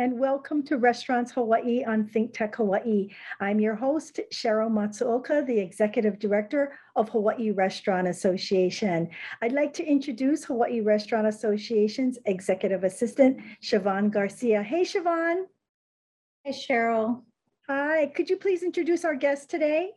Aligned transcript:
And 0.00 0.18
welcome 0.18 0.62
to 0.62 0.78
Restaurants 0.78 1.30
Hawaii 1.32 1.84
on 1.84 2.06
Think 2.06 2.32
Tech 2.32 2.56
Hawaii. 2.56 3.10
I'm 3.38 3.60
your 3.60 3.74
host, 3.74 4.18
Cheryl 4.32 4.70
Matsuoka, 4.70 5.46
the 5.46 5.58
Executive 5.58 6.18
Director 6.18 6.72
of 6.96 7.10
Hawaii 7.10 7.50
Restaurant 7.50 8.08
Association. 8.08 9.10
I'd 9.42 9.52
like 9.52 9.74
to 9.74 9.84
introduce 9.84 10.42
Hawaii 10.42 10.80
Restaurant 10.80 11.26
Association's 11.26 12.18
Executive 12.24 12.82
Assistant, 12.82 13.42
Siobhan 13.62 14.10
Garcia. 14.10 14.62
Hey, 14.62 14.84
Siobhan. 14.84 15.44
Hey, 16.44 16.52
Cheryl. 16.52 17.20
Hi, 17.68 18.06
could 18.06 18.30
you 18.30 18.38
please 18.38 18.62
introduce 18.62 19.04
our 19.04 19.14
guest 19.14 19.50
today? 19.50 19.90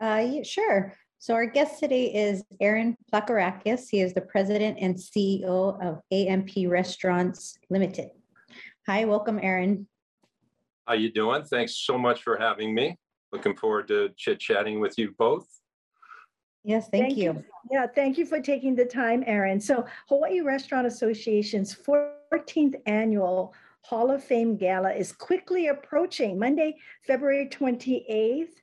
Uh, 0.00 0.26
yeah, 0.28 0.42
sure. 0.42 0.94
So 1.20 1.34
our 1.34 1.46
guest 1.46 1.78
today 1.78 2.06
is 2.06 2.42
Aaron 2.60 2.96
Placourakis. 3.12 3.88
He 3.88 4.00
is 4.00 4.14
the 4.14 4.20
president 4.20 4.78
and 4.80 4.96
CEO 4.96 5.80
of 5.80 6.00
AMP 6.10 6.50
Restaurants 6.66 7.56
Limited. 7.70 8.10
Hi, 8.88 9.04
welcome, 9.04 9.38
Aaron. 9.42 9.86
How 10.86 10.94
you 10.94 11.12
doing? 11.12 11.44
Thanks 11.44 11.76
so 11.76 11.98
much 11.98 12.22
for 12.22 12.38
having 12.38 12.74
me. 12.74 12.96
Looking 13.32 13.54
forward 13.54 13.86
to 13.88 14.08
chit 14.16 14.40
chatting 14.40 14.80
with 14.80 14.96
you 14.96 15.14
both. 15.18 15.46
Yes, 16.64 16.88
thank, 16.88 17.14
you. 17.14 17.44
Yeah, 17.70 17.86
thank 17.86 18.16
you 18.16 18.24
for 18.24 18.40
taking 18.40 18.74
the 18.74 18.86
time, 18.86 19.24
Aaron. 19.26 19.60
So 19.60 19.84
Hawaii 20.08 20.40
Restaurant 20.40 20.86
Association's 20.86 21.76
14th 21.76 22.76
annual 22.86 23.52
Hall 23.82 24.10
of 24.10 24.24
Fame 24.24 24.56
Gala 24.56 24.94
is 24.94 25.12
quickly 25.12 25.66
approaching 25.66 26.38
Monday, 26.38 26.78
February 27.06 27.46
28th. 27.46 28.54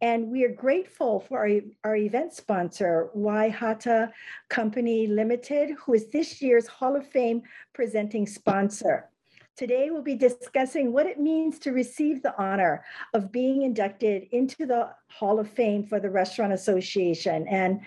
And 0.00 0.28
we 0.28 0.44
are 0.44 0.54
grateful 0.54 1.20
for 1.20 1.40
our, 1.40 1.60
our 1.84 1.96
event 1.96 2.32
sponsor, 2.32 3.10
Y. 3.12 3.50
Hata 3.50 4.10
Company 4.48 5.08
Limited, 5.08 5.76
who 5.78 5.92
is 5.92 6.06
this 6.06 6.40
year's 6.40 6.66
Hall 6.66 6.96
of 6.96 7.06
Fame 7.06 7.42
presenting 7.74 8.26
sponsor. 8.26 9.10
Today, 9.56 9.90
we'll 9.90 10.02
be 10.02 10.16
discussing 10.16 10.92
what 10.92 11.06
it 11.06 11.20
means 11.20 11.60
to 11.60 11.70
receive 11.70 12.22
the 12.22 12.36
honor 12.42 12.84
of 13.12 13.30
being 13.30 13.62
inducted 13.62 14.26
into 14.32 14.66
the 14.66 14.90
Hall 15.08 15.38
of 15.38 15.48
Fame 15.48 15.84
for 15.84 16.00
the 16.00 16.10
Restaurant 16.10 16.52
Association. 16.52 17.46
And 17.46 17.80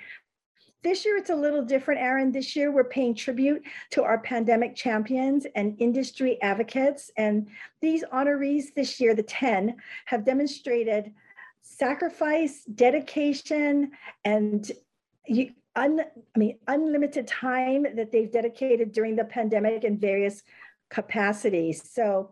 this 0.81 1.03
year, 1.03 1.17
it's 1.17 1.29
a 1.29 1.35
little 1.35 1.61
different, 1.65 1.99
Aaron. 1.99 2.31
This 2.31 2.55
year, 2.55 2.71
we're 2.71 2.85
paying 2.85 3.13
tribute 3.13 3.63
to 3.91 4.03
our 4.03 4.19
pandemic 4.19 4.77
champions 4.77 5.45
and 5.55 5.75
industry 5.81 6.41
advocates. 6.41 7.11
And 7.17 7.49
these 7.81 8.05
honorees 8.13 8.73
this 8.73 8.97
year, 9.01 9.13
the 9.13 9.23
10, 9.23 9.75
have 10.05 10.23
demonstrated 10.23 11.13
sacrifice, 11.61 12.63
dedication, 12.75 13.91
and 14.23 14.71
you, 15.25 15.51
un, 15.75 15.99
I 16.33 16.39
mean, 16.39 16.57
unlimited 16.69 17.27
time 17.27 17.87
that 17.95 18.09
they've 18.13 18.31
dedicated 18.31 18.93
during 18.93 19.17
the 19.17 19.25
pandemic 19.25 19.83
in 19.83 19.97
various 19.97 20.43
capacities. 20.89 21.91
So 21.91 22.31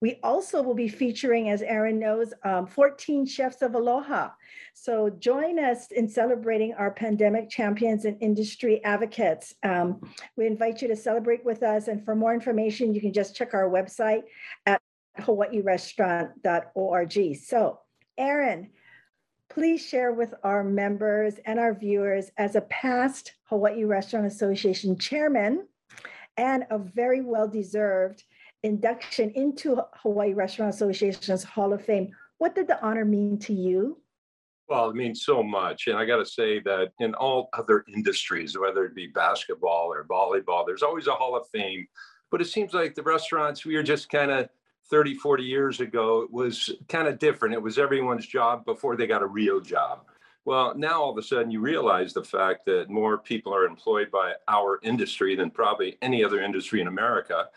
we 0.00 0.18
also 0.22 0.62
will 0.62 0.74
be 0.74 0.88
featuring, 0.88 1.50
as 1.50 1.60
Aaron 1.60 1.98
knows, 1.98 2.32
um, 2.42 2.66
14 2.66 3.26
Chefs 3.26 3.60
of 3.60 3.74
Aloha. 3.74 4.30
So 4.72 5.10
join 5.10 5.58
us 5.58 5.90
in 5.90 6.08
celebrating 6.08 6.72
our 6.72 6.90
pandemic 6.90 7.50
champions 7.50 8.06
and 8.06 8.16
industry 8.20 8.82
advocates. 8.82 9.54
Um, 9.62 10.00
we 10.36 10.46
invite 10.46 10.80
you 10.80 10.88
to 10.88 10.96
celebrate 10.96 11.44
with 11.44 11.62
us. 11.62 11.88
And 11.88 12.02
for 12.02 12.14
more 12.14 12.32
information, 12.32 12.94
you 12.94 13.02
can 13.02 13.12
just 13.12 13.36
check 13.36 13.52
our 13.52 13.68
website 13.68 14.22
at 14.64 14.80
hawaiirestaurant.org. 15.18 17.36
So 17.36 17.80
Aaron, 18.16 18.70
please 19.50 19.84
share 19.84 20.12
with 20.12 20.32
our 20.44 20.64
members 20.64 21.34
and 21.44 21.58
our 21.58 21.74
viewers 21.74 22.30
as 22.38 22.56
a 22.56 22.62
past 22.62 23.34
Hawaii 23.44 23.84
Restaurant 23.84 24.26
Association 24.26 24.98
chairman, 24.98 25.66
and 26.36 26.64
a 26.70 26.78
very 26.78 27.20
well-deserved 27.20 28.24
induction 28.62 29.30
into 29.30 29.80
Hawaii 29.94 30.34
Restaurant 30.34 30.74
Association's 30.74 31.44
Hall 31.44 31.72
of 31.72 31.84
Fame. 31.84 32.10
What 32.38 32.54
did 32.54 32.68
the 32.68 32.82
honor 32.84 33.04
mean 33.04 33.38
to 33.40 33.52
you? 33.52 33.98
Well, 34.68 34.90
it 34.90 34.96
means 34.96 35.24
so 35.24 35.42
much. 35.42 35.88
And 35.88 35.96
I 35.98 36.04
got 36.04 36.18
to 36.18 36.26
say 36.26 36.60
that 36.60 36.92
in 37.00 37.14
all 37.14 37.48
other 37.54 37.84
industries, 37.92 38.56
whether 38.56 38.84
it 38.84 38.94
be 38.94 39.08
basketball 39.08 39.92
or 39.92 40.04
volleyball, 40.04 40.64
there's 40.64 40.82
always 40.82 41.08
a 41.08 41.12
Hall 41.12 41.36
of 41.36 41.48
Fame. 41.48 41.88
But 42.30 42.40
it 42.40 42.46
seems 42.46 42.72
like 42.72 42.94
the 42.94 43.02
restaurants, 43.02 43.66
we 43.66 43.74
are 43.74 43.82
just 43.82 44.08
kind 44.08 44.30
of 44.30 44.48
30, 44.88 45.14
40 45.14 45.42
years 45.42 45.80
ago, 45.80 46.22
it 46.22 46.32
was 46.32 46.70
kind 46.88 47.08
of 47.08 47.18
different. 47.18 47.54
It 47.54 47.62
was 47.62 47.78
everyone's 47.78 48.26
job 48.26 48.64
before 48.64 48.96
they 48.96 49.06
got 49.06 49.22
a 49.22 49.26
real 49.26 49.60
job. 49.60 50.04
Well, 50.44 50.74
now 50.74 51.02
all 51.02 51.10
of 51.10 51.18
a 51.18 51.22
sudden 51.22 51.50
you 51.50 51.60
realize 51.60 52.12
the 52.12 52.24
fact 52.24 52.64
that 52.66 52.88
more 52.88 53.18
people 53.18 53.54
are 53.54 53.64
employed 53.64 54.10
by 54.10 54.34
our 54.48 54.80
industry 54.82 55.36
than 55.36 55.50
probably 55.50 55.98
any 56.02 56.24
other 56.24 56.42
industry 56.42 56.80
in 56.80 56.86
America. 56.86 57.48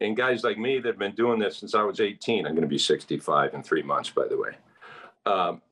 And 0.00 0.16
guys 0.16 0.42
like 0.42 0.58
me 0.58 0.80
that 0.80 0.88
have 0.88 0.98
been 0.98 1.14
doing 1.14 1.38
this 1.38 1.58
since 1.58 1.74
I 1.74 1.82
was 1.82 2.00
18, 2.00 2.46
I'm 2.46 2.52
going 2.52 2.62
to 2.62 2.68
be 2.68 2.78
65 2.78 3.54
in 3.54 3.62
three 3.62 3.82
months, 3.82 4.10
by 4.10 4.26
the 4.26 4.36
way. 4.36 4.50
Um, 5.24 5.62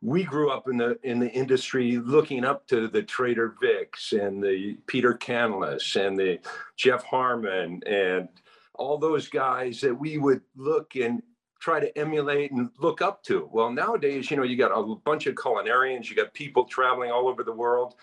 we 0.00 0.24
grew 0.24 0.50
up 0.50 0.68
in 0.68 0.76
the 0.76 0.98
in 1.04 1.20
the 1.20 1.30
industry 1.30 1.98
looking 1.98 2.44
up 2.44 2.66
to 2.68 2.88
the 2.88 3.02
Trader 3.02 3.54
Vic's 3.60 4.12
and 4.12 4.42
the 4.42 4.76
Peter 4.86 5.14
Canlis 5.14 5.94
and 5.94 6.18
the 6.18 6.40
Jeff 6.76 7.04
Harmon 7.04 7.80
and 7.86 8.28
all 8.74 8.98
those 8.98 9.28
guys 9.28 9.80
that 9.80 9.94
we 9.94 10.18
would 10.18 10.40
look 10.56 10.96
and 10.96 11.22
try 11.62 11.78
to 11.78 11.96
emulate 11.96 12.50
and 12.50 12.70
look 12.80 13.00
up 13.00 13.22
to. 13.22 13.48
Well, 13.52 13.70
nowadays, 13.70 14.30
you 14.30 14.36
know, 14.36 14.42
you 14.42 14.56
got 14.56 14.76
a 14.76 14.96
bunch 14.96 15.26
of 15.28 15.36
culinarians, 15.36 16.10
you 16.10 16.16
got 16.16 16.34
people 16.34 16.64
traveling 16.64 17.12
all 17.12 17.28
over 17.28 17.44
the 17.44 17.52
world. 17.52 17.94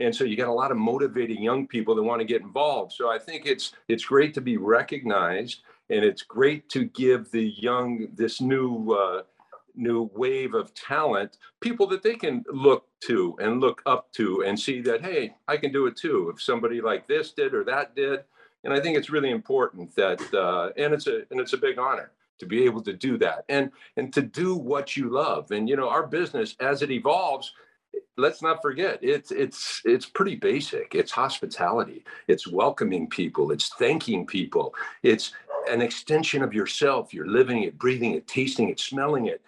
And 0.00 0.14
so 0.14 0.24
you 0.24 0.36
got 0.36 0.48
a 0.48 0.52
lot 0.52 0.72
of 0.72 0.76
motivating 0.76 1.40
young 1.40 1.68
people 1.68 1.94
that 1.94 2.02
want 2.02 2.20
to 2.20 2.24
get 2.24 2.42
involved. 2.42 2.92
So 2.92 3.08
I 3.08 3.18
think 3.18 3.46
it's 3.46 3.72
it's 3.86 4.04
great 4.04 4.34
to 4.34 4.40
be 4.40 4.56
recognized 4.56 5.60
and 5.90 6.04
it's 6.04 6.22
great 6.22 6.68
to 6.70 6.86
give 6.86 7.30
the 7.30 7.54
young 7.56 8.08
this 8.14 8.40
new 8.40 8.92
uh, 8.92 9.22
new 9.76 10.10
wave 10.14 10.54
of 10.54 10.74
talent 10.74 11.38
people 11.60 11.86
that 11.86 12.02
they 12.02 12.14
can 12.14 12.44
look 12.48 12.86
to 13.00 13.36
and 13.40 13.60
look 13.60 13.82
up 13.86 14.10
to 14.12 14.44
and 14.46 14.58
see 14.58 14.80
that 14.80 15.04
hey 15.04 15.34
i 15.48 15.56
can 15.56 15.72
do 15.72 15.86
it 15.86 15.96
too 15.96 16.30
if 16.32 16.40
somebody 16.40 16.80
like 16.80 17.08
this 17.08 17.32
did 17.32 17.52
or 17.52 17.64
that 17.64 17.96
did 17.96 18.20
and 18.62 18.72
i 18.72 18.78
think 18.78 18.96
it's 18.96 19.10
really 19.10 19.30
important 19.30 19.92
that 19.96 20.20
uh, 20.32 20.70
and 20.80 20.94
it's 20.94 21.08
a 21.08 21.22
and 21.32 21.40
it's 21.40 21.54
a 21.54 21.58
big 21.58 21.76
honor 21.76 22.12
to 22.38 22.46
be 22.46 22.64
able 22.64 22.82
to 22.82 22.92
do 22.92 23.18
that 23.18 23.44
and 23.48 23.70
and 23.96 24.12
to 24.12 24.22
do 24.22 24.56
what 24.56 24.96
you 24.96 25.10
love. 25.10 25.50
And 25.50 25.68
you 25.68 25.76
know 25.76 25.88
our 25.88 26.06
business 26.06 26.56
as 26.60 26.82
it 26.82 26.90
evolves 26.90 27.52
let's 28.16 28.42
not 28.42 28.62
forget 28.62 28.98
it's 29.02 29.30
it's 29.30 29.80
it's 29.84 30.06
pretty 30.06 30.36
basic. 30.36 30.94
It's 30.94 31.10
hospitality. 31.10 32.04
It's 32.28 32.46
welcoming 32.46 33.08
people. 33.08 33.50
It's 33.50 33.68
thanking 33.74 34.26
people. 34.26 34.74
It's 35.02 35.32
an 35.68 35.80
extension 35.80 36.42
of 36.42 36.52
yourself. 36.52 37.12
You're 37.12 37.28
living 37.28 37.62
it 37.62 37.78
breathing 37.78 38.14
it 38.14 38.26
tasting 38.26 38.68
it 38.68 38.78
smelling 38.80 39.26
it. 39.26 39.42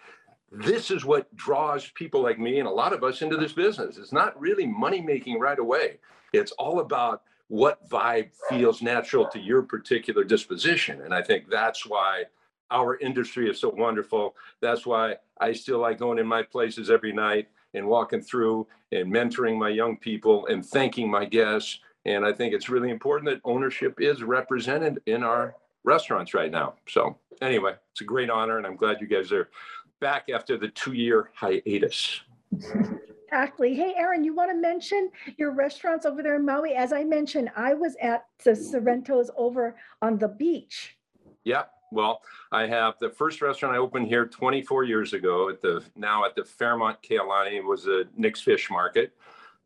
This 0.51 0.91
is 0.91 1.05
what 1.05 1.33
draws 1.35 1.89
people 1.89 2.21
like 2.21 2.39
me 2.39 2.59
and 2.59 2.67
a 2.67 2.71
lot 2.71 2.93
of 2.93 3.03
us 3.03 3.21
into 3.21 3.37
this 3.37 3.53
business. 3.53 3.97
It's 3.97 4.13
not 4.13 4.39
really 4.39 4.65
money 4.65 5.01
making 5.01 5.39
right 5.39 5.59
away. 5.59 5.99
It's 6.33 6.51
all 6.53 6.79
about 6.79 7.23
what 7.49 7.87
vibe 7.89 8.29
feels 8.49 8.81
natural 8.81 9.27
to 9.27 9.39
your 9.39 9.61
particular 9.61 10.23
disposition. 10.23 11.01
And 11.01 11.13
i 11.13 11.21
think 11.21 11.49
that's 11.49 11.85
why 11.85 12.23
our 12.71 12.97
industry 12.97 13.49
is 13.49 13.59
so 13.59 13.69
wonderful. 13.69 14.35
That's 14.61 14.85
why 14.85 15.15
I 15.39 15.53
still 15.53 15.79
like 15.79 15.99
going 15.99 16.19
in 16.19 16.27
my 16.27 16.43
places 16.43 16.89
every 16.89 17.13
night 17.13 17.47
and 17.73 17.87
walking 17.87 18.21
through 18.21 18.67
and 18.91 19.11
mentoring 19.11 19.57
my 19.57 19.69
young 19.69 19.97
people 19.97 20.47
and 20.47 20.65
thanking 20.65 21.09
my 21.09 21.25
guests. 21.25 21.79
And 22.05 22.25
I 22.25 22.31
think 22.31 22.53
it's 22.53 22.69
really 22.69 22.89
important 22.89 23.29
that 23.29 23.41
ownership 23.43 23.99
is 23.99 24.23
represented 24.23 25.01
in 25.05 25.23
our 25.23 25.55
restaurants 25.83 26.33
right 26.33 26.51
now. 26.51 26.75
So, 26.87 27.17
anyway, 27.41 27.75
it's 27.91 28.01
a 28.01 28.05
great 28.05 28.29
honor, 28.29 28.57
and 28.57 28.65
I'm 28.65 28.75
glad 28.75 29.01
you 29.01 29.07
guys 29.07 29.31
are 29.31 29.49
back 29.99 30.29
after 30.33 30.57
the 30.57 30.69
two 30.69 30.93
year 30.93 31.31
hiatus. 31.33 32.21
Exactly. 33.29 33.73
Hey, 33.73 33.93
Aaron, 33.97 34.23
you 34.23 34.33
want 34.33 34.51
to 34.51 34.55
mention 34.55 35.11
your 35.37 35.51
restaurants 35.51 36.05
over 36.05 36.23
there 36.23 36.37
in 36.37 36.45
Maui? 36.45 36.73
As 36.73 36.93
I 36.93 37.03
mentioned, 37.03 37.49
I 37.57 37.73
was 37.73 37.97
at 38.01 38.25
the 38.43 38.51
Sorrento's 38.51 39.29
over 39.35 39.75
on 40.01 40.17
the 40.17 40.29
beach. 40.29 40.97
Yeah, 41.43 41.63
well, 41.91 42.21
I 42.51 42.67
have 42.67 42.95
the 42.99 43.09
first 43.09 43.41
restaurant 43.41 43.75
I 43.75 43.79
opened 43.79 44.07
here 44.07 44.25
24 44.25 44.83
years 44.83 45.13
ago 45.13 45.49
at 45.49 45.61
the 45.61 45.83
now 45.95 46.25
at 46.25 46.35
the 46.35 46.43
Fairmont 46.43 47.01
Kea 47.01 47.19
Lani 47.19 47.61
was 47.61 47.87
a 47.87 48.05
Nick's 48.15 48.41
Fish 48.41 48.69
Market 48.69 49.13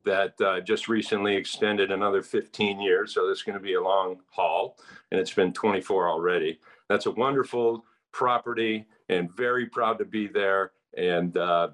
that 0.04 0.40
uh, 0.42 0.60
just 0.62 0.88
recently 0.88 1.36
extended 1.36 1.92
another 1.92 2.22
15 2.22 2.80
years. 2.80 3.14
So 3.14 3.30
is 3.30 3.44
going 3.44 3.58
to 3.58 3.64
be 3.64 3.76
a 3.76 3.82
long 3.82 4.20
haul, 4.30 4.78
and 5.12 5.20
it's 5.20 5.34
been 5.34 5.54
24 5.54 6.10
already. 6.10 6.60
That's 6.90 7.06
a 7.06 7.12
wonderful 7.12 7.86
property, 8.12 8.88
and 9.10 9.32
very 9.36 9.66
proud 9.66 9.98
to 10.00 10.06
be 10.06 10.28
there. 10.28 10.72
And 10.98 11.38
uh, 11.38 11.70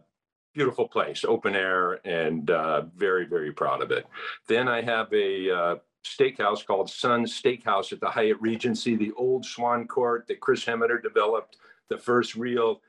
beautiful 0.54 0.88
place, 0.88 1.24
open 1.26 1.56
air, 1.56 2.00
and 2.06 2.50
uh, 2.52 2.84
very 2.96 3.26
very 3.26 3.52
proud 3.52 3.82
of 3.82 3.92
it. 3.92 4.06
Then 4.48 4.68
I 4.68 4.82
have 4.82 5.12
a 5.14 5.52
uh, 5.52 5.76
steakhouse 6.06 6.66
called 6.66 6.90
Sun 6.90 7.26
Steakhouse 7.26 7.92
at 7.92 8.00
the 8.00 8.10
Hyatt 8.10 8.38
Regency, 8.40 8.96
the 8.96 9.12
old 9.18 9.46
Swan 9.46 9.88
Court 9.88 10.26
that 10.28 10.40
Chris 10.40 10.66
Hemmeter 10.66 11.02
developed, 11.02 11.58
the 11.90 11.98
first 11.98 12.36
real 12.36 12.82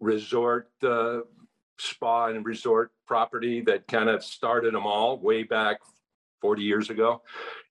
resort 0.00 0.68
uh, 0.82 1.20
spa 1.78 2.26
and 2.26 2.44
resort 2.44 2.92
property 3.06 3.60
that 3.62 3.86
kind 3.88 4.08
of 4.08 4.22
started 4.22 4.74
them 4.74 4.86
all 4.86 5.18
way 5.18 5.42
back 5.42 5.78
40 6.40 6.62
years 6.62 6.90
ago. 6.90 7.22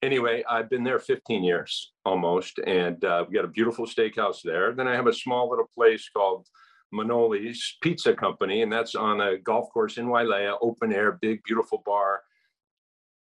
Anyway, 0.02 0.42
I've 0.48 0.70
been 0.70 0.82
there 0.82 0.98
15 0.98 1.44
years 1.44 1.92
almost, 2.04 2.58
and 2.66 3.04
uh, 3.04 3.24
we 3.28 3.34
got 3.34 3.44
a 3.44 3.48
beautiful 3.48 3.86
steakhouse 3.86 4.42
there. 4.42 4.72
Then 4.72 4.88
I 4.88 4.94
have 4.94 5.06
a 5.06 5.12
small 5.12 5.50
little 5.50 5.70
place 5.74 6.08
called 6.08 6.48
Manoli's 6.92 7.76
Pizza 7.82 8.14
Company, 8.14 8.62
and 8.62 8.72
that's 8.72 8.94
on 8.94 9.20
a 9.20 9.38
golf 9.38 9.70
course 9.70 9.98
in 9.98 10.06
Wailea, 10.06 10.56
open 10.60 10.92
air, 10.92 11.12
big, 11.12 11.42
beautiful 11.44 11.82
bar, 11.84 12.22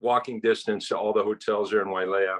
walking 0.00 0.40
distance 0.40 0.88
to 0.88 0.96
all 0.96 1.12
the 1.12 1.22
hotels 1.22 1.70
there 1.70 1.82
in 1.82 1.88
Wailea. 1.88 2.38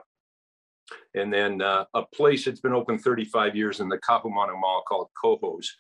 And 1.14 1.32
then 1.32 1.60
uh, 1.60 1.84
a 1.94 2.02
place 2.02 2.44
that's 2.44 2.60
been 2.60 2.72
open 2.72 2.98
35 2.98 3.54
years 3.54 3.80
in 3.80 3.88
the 3.88 3.98
Kaahumanu 3.98 4.58
Mall 4.58 4.82
called 4.88 5.08
Koho's 5.22 5.70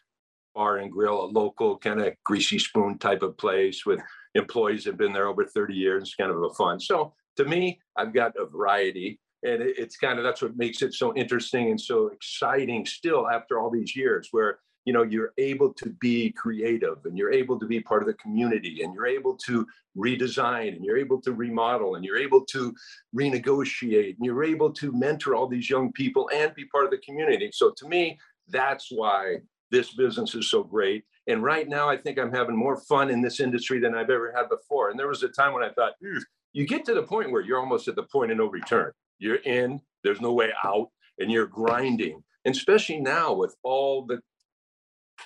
Bar 0.54 0.78
and 0.78 0.90
Grill, 0.90 1.24
a 1.24 1.26
local 1.26 1.78
kind 1.78 2.00
of 2.00 2.14
greasy 2.24 2.58
spoon 2.58 2.98
type 2.98 3.22
of 3.22 3.38
place 3.38 3.86
with 3.86 4.00
employees 4.34 4.84
that 4.84 4.90
have 4.90 4.98
been 4.98 5.12
there 5.12 5.28
over 5.28 5.44
30 5.44 5.74
years. 5.74 6.02
It's 6.02 6.14
kind 6.14 6.30
of 6.30 6.42
a 6.42 6.50
fun. 6.50 6.80
So 6.80 7.14
to 7.36 7.44
me, 7.44 7.80
I've 7.96 8.12
got 8.12 8.32
a 8.36 8.46
variety. 8.46 9.20
And 9.44 9.62
it's 9.62 9.96
kind 9.96 10.18
of 10.18 10.24
that's 10.24 10.42
what 10.42 10.56
makes 10.56 10.82
it 10.82 10.94
so 10.94 11.14
interesting 11.14 11.70
and 11.70 11.80
so 11.80 12.08
exciting 12.08 12.84
still 12.84 13.28
after 13.28 13.60
all 13.60 13.70
these 13.70 13.94
years, 13.94 14.28
where 14.32 14.58
you 14.88 14.94
know 14.94 15.02
you're 15.02 15.34
able 15.36 15.70
to 15.74 15.90
be 16.00 16.30
creative 16.30 17.04
and 17.04 17.18
you're 17.18 17.30
able 17.30 17.60
to 17.60 17.66
be 17.66 17.78
part 17.78 18.00
of 18.00 18.08
the 18.08 18.14
community 18.14 18.80
and 18.82 18.94
you're 18.94 19.06
able 19.06 19.36
to 19.36 19.66
redesign 19.94 20.74
and 20.74 20.82
you're 20.82 20.96
able 20.96 21.20
to 21.20 21.34
remodel 21.34 21.96
and 21.96 22.06
you're 22.06 22.16
able 22.16 22.42
to 22.46 22.74
renegotiate 23.14 24.16
and 24.16 24.24
you're 24.24 24.42
able 24.42 24.72
to 24.72 24.90
mentor 24.92 25.34
all 25.34 25.46
these 25.46 25.68
young 25.68 25.92
people 25.92 26.30
and 26.34 26.54
be 26.54 26.64
part 26.64 26.86
of 26.86 26.90
the 26.90 27.04
community. 27.06 27.50
So 27.52 27.70
to 27.76 27.86
me, 27.86 28.18
that's 28.48 28.86
why 28.90 29.40
this 29.70 29.94
business 29.94 30.34
is 30.34 30.48
so 30.50 30.62
great. 30.62 31.04
And 31.26 31.42
right 31.42 31.68
now, 31.68 31.90
I 31.90 31.98
think 31.98 32.18
I'm 32.18 32.32
having 32.32 32.56
more 32.56 32.80
fun 32.80 33.10
in 33.10 33.20
this 33.20 33.40
industry 33.40 33.80
than 33.80 33.94
I've 33.94 34.08
ever 34.08 34.32
had 34.34 34.48
before. 34.48 34.88
And 34.88 34.98
there 34.98 35.08
was 35.08 35.22
a 35.22 35.28
time 35.28 35.52
when 35.52 35.64
I 35.64 35.68
thought, 35.68 35.96
hmm, 36.02 36.16
you 36.54 36.66
get 36.66 36.86
to 36.86 36.94
the 36.94 37.02
point 37.02 37.30
where 37.30 37.42
you're 37.42 37.60
almost 37.60 37.88
at 37.88 37.94
the 37.94 38.04
point 38.04 38.32
of 38.32 38.38
no 38.38 38.46
return. 38.46 38.92
You're 39.18 39.42
in, 39.44 39.82
there's 40.02 40.22
no 40.22 40.32
way 40.32 40.50
out, 40.64 40.88
and 41.18 41.30
you're 41.30 41.46
grinding. 41.46 42.24
And 42.46 42.54
especially 42.56 43.00
now 43.00 43.34
with 43.34 43.54
all 43.62 44.06
the 44.06 44.22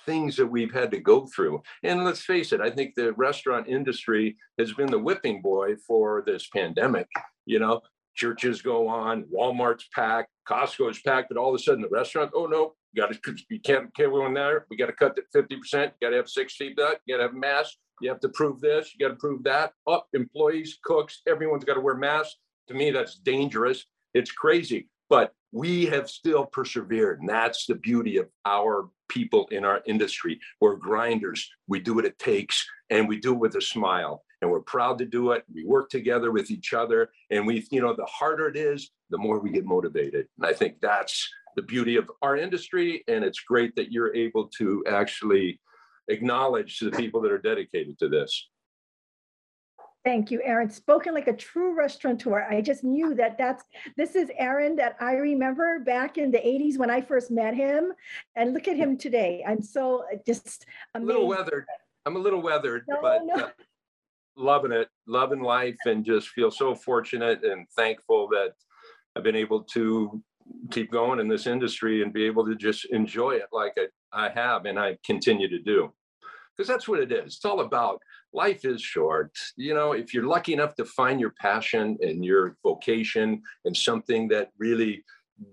things 0.05 0.35
that 0.35 0.47
we've 0.47 0.73
had 0.73 0.91
to 0.91 0.99
go 0.99 1.25
through. 1.27 1.61
And 1.83 2.03
let's 2.03 2.21
face 2.21 2.53
it, 2.53 2.61
I 2.61 2.69
think 2.69 2.95
the 2.95 3.13
restaurant 3.13 3.67
industry 3.67 4.37
has 4.59 4.73
been 4.73 4.91
the 4.91 4.99
whipping 4.99 5.41
boy 5.41 5.75
for 5.87 6.23
this 6.25 6.47
pandemic. 6.49 7.07
You 7.45 7.59
know, 7.59 7.81
churches 8.15 8.61
go 8.61 8.87
on, 8.87 9.25
Walmart's 9.33 9.87
packed, 9.93 10.29
Costco's 10.47 11.01
packed, 11.01 11.29
but 11.29 11.37
all 11.37 11.49
of 11.49 11.55
a 11.55 11.63
sudden 11.63 11.81
the 11.81 11.89
restaurant, 11.89 12.31
oh 12.35 12.45
no, 12.45 12.73
you 12.91 13.01
got 13.01 13.11
to, 13.11 13.35
you 13.49 13.59
can't 13.59 13.93
can't 13.95 14.11
go 14.11 14.25
in 14.25 14.33
there. 14.33 14.65
We 14.69 14.77
got 14.77 14.85
to 14.87 14.93
cut 14.93 15.15
that 15.15 15.25
fifty 15.33 15.57
percent. 15.57 15.93
You 15.99 16.07
got 16.07 16.11
to 16.11 16.17
have 16.17 16.29
six 16.29 16.55
feet. 16.55 16.75
That 16.77 16.99
you 17.05 17.15
got 17.15 17.23
to 17.23 17.27
have 17.29 17.35
masks. 17.35 17.77
You 18.01 18.09
have 18.09 18.19
to 18.21 18.29
prove 18.29 18.59
this. 18.59 18.93
You 18.93 19.07
got 19.07 19.13
to 19.13 19.19
prove 19.19 19.43
that. 19.43 19.73
Up, 19.87 20.07
employees, 20.13 20.77
cooks, 20.83 21.21
everyone's 21.27 21.63
got 21.63 21.75
to 21.75 21.81
wear 21.81 21.95
masks. 21.95 22.37
To 22.67 22.73
me, 22.73 22.91
that's 22.91 23.15
dangerous. 23.15 23.85
It's 24.13 24.31
crazy, 24.31 24.89
but 25.09 25.33
we 25.51 25.85
have 25.85 26.09
still 26.09 26.45
persevered, 26.45 27.19
and 27.19 27.29
that's 27.29 27.65
the 27.67 27.75
beauty 27.75 28.17
of 28.17 28.27
our 28.45 28.89
people 29.07 29.47
in 29.51 29.63
our 29.63 29.81
industry. 29.85 30.39
We're 30.59 30.75
grinders. 30.75 31.47
We 31.67 31.79
do 31.79 31.93
what 31.93 32.05
it 32.05 32.17
takes, 32.17 32.65
and 32.89 33.07
we 33.07 33.19
do 33.19 33.33
it 33.33 33.39
with 33.39 33.55
a 33.55 33.61
smile. 33.61 34.23
And 34.41 34.51
we're 34.51 34.61
proud 34.61 34.97
to 34.97 35.05
do 35.05 35.31
it. 35.31 35.45
We 35.53 35.63
work 35.63 35.89
together 35.89 36.31
with 36.31 36.51
each 36.51 36.73
other, 36.73 37.11
and 37.29 37.45
we, 37.45 37.65
you 37.71 37.81
know, 37.81 37.95
the 37.95 38.05
harder 38.05 38.47
it 38.47 38.57
is, 38.57 38.91
the 39.09 39.17
more 39.17 39.39
we 39.39 39.51
get 39.51 39.63
motivated. 39.63 40.27
And 40.37 40.47
I 40.47 40.53
think 40.53 40.81
that's 40.81 41.29
the 41.55 41.61
beauty 41.61 41.95
of 41.97 42.09
our 42.21 42.35
industry. 42.35 43.03
And 43.07 43.23
it's 43.23 43.39
great 43.41 43.75
that 43.75 43.91
you're 43.91 44.13
able 44.15 44.47
to 44.57 44.83
actually 44.89 45.61
acknowledge 46.09 46.79
the 46.79 46.91
people 46.91 47.21
that 47.21 47.31
are 47.31 47.37
dedicated 47.37 47.97
to 47.99 48.09
this. 48.09 48.49
Thank 50.05 50.31
you, 50.31 50.41
Aaron. 50.43 50.69
Spoken 50.69 51.13
like 51.13 51.27
a 51.27 51.33
true 51.33 51.73
restaurateur. 51.73 52.45
I 52.49 52.59
just 52.59 52.83
knew 52.83 53.15
that 53.15 53.37
that's, 53.37 53.63
this 53.95 54.15
is 54.15 54.29
Aaron 54.37 54.75
that 54.75 54.97
I 54.99 55.13
remember 55.13 55.79
back 55.79 56.17
in 56.17 56.29
the 56.29 56.39
80s 56.39 56.77
when 56.77 56.89
I 56.89 56.99
first 56.99 57.31
met 57.31 57.55
him. 57.55 57.93
And 58.35 58.53
look 58.53 58.67
at 58.67 58.75
him 58.75 58.97
today. 58.97 59.43
I'm 59.47 59.61
so 59.61 60.03
uh, 60.11 60.17
just 60.25 60.65
A 60.95 60.99
little 60.99 61.25
weathered. 61.27 61.65
I'm 62.05 62.17
a 62.17 62.19
little 62.19 62.41
weathered, 62.41 62.83
No, 62.89 62.97
but 63.01 63.21
no. 63.23 63.45
uh, 63.45 63.49
loving 64.35 64.73
it, 64.73 64.89
loving 65.07 65.41
life, 65.41 65.77
and 65.85 66.03
just 66.03 66.27
feel 66.29 66.51
so 66.51 66.75
fortunate 66.75 67.45
and 67.45 67.65
thankful 67.77 68.27
that 68.29 68.53
I've 69.15 69.23
been 69.23 69.37
able 69.37 69.63
to 69.75 70.21
keep 70.69 70.91
going 70.91 71.21
in 71.21 71.29
this 71.29 71.47
industry 71.47 72.03
and 72.03 72.11
be 72.11 72.25
able 72.25 72.45
to 72.45 72.55
just 72.55 72.85
enjoy 72.85 73.31
it 73.35 73.47
like 73.53 73.77
I, 73.77 74.25
I 74.25 74.29
have 74.31 74.65
and 74.65 74.77
I 74.77 74.97
continue 75.05 75.47
to 75.47 75.59
do. 75.59 75.93
Because 76.57 76.67
that's 76.67 76.89
what 76.89 76.99
it 76.99 77.11
is. 77.13 77.35
It's 77.37 77.45
all 77.45 77.61
about 77.61 77.99
life 78.33 78.65
is 78.65 78.81
short. 78.81 79.31
You 79.55 79.73
know, 79.73 79.93
if 79.93 80.13
you're 80.13 80.27
lucky 80.27 80.53
enough 80.53 80.75
to 80.75 80.85
find 80.85 81.19
your 81.19 81.33
passion 81.39 81.97
and 82.01 82.23
your 82.23 82.57
vocation 82.63 83.41
and 83.65 83.75
something 83.75 84.27
that 84.29 84.49
really 84.57 85.03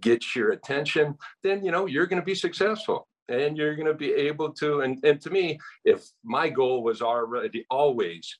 gets 0.00 0.36
your 0.36 0.50
attention, 0.50 1.16
then 1.42 1.64
you 1.64 1.70
know 1.70 1.86
you're 1.86 2.06
going 2.06 2.20
to 2.20 2.26
be 2.26 2.34
successful 2.34 3.08
and 3.28 3.56
you're 3.56 3.76
going 3.76 3.86
to 3.86 3.94
be 3.94 4.12
able 4.12 4.52
to. 4.54 4.80
And, 4.80 4.98
and 5.04 5.20
to 5.22 5.30
me, 5.30 5.58
if 5.84 6.04
my 6.24 6.48
goal 6.48 6.82
was 6.82 7.00
already 7.00 7.64
always, 7.70 8.38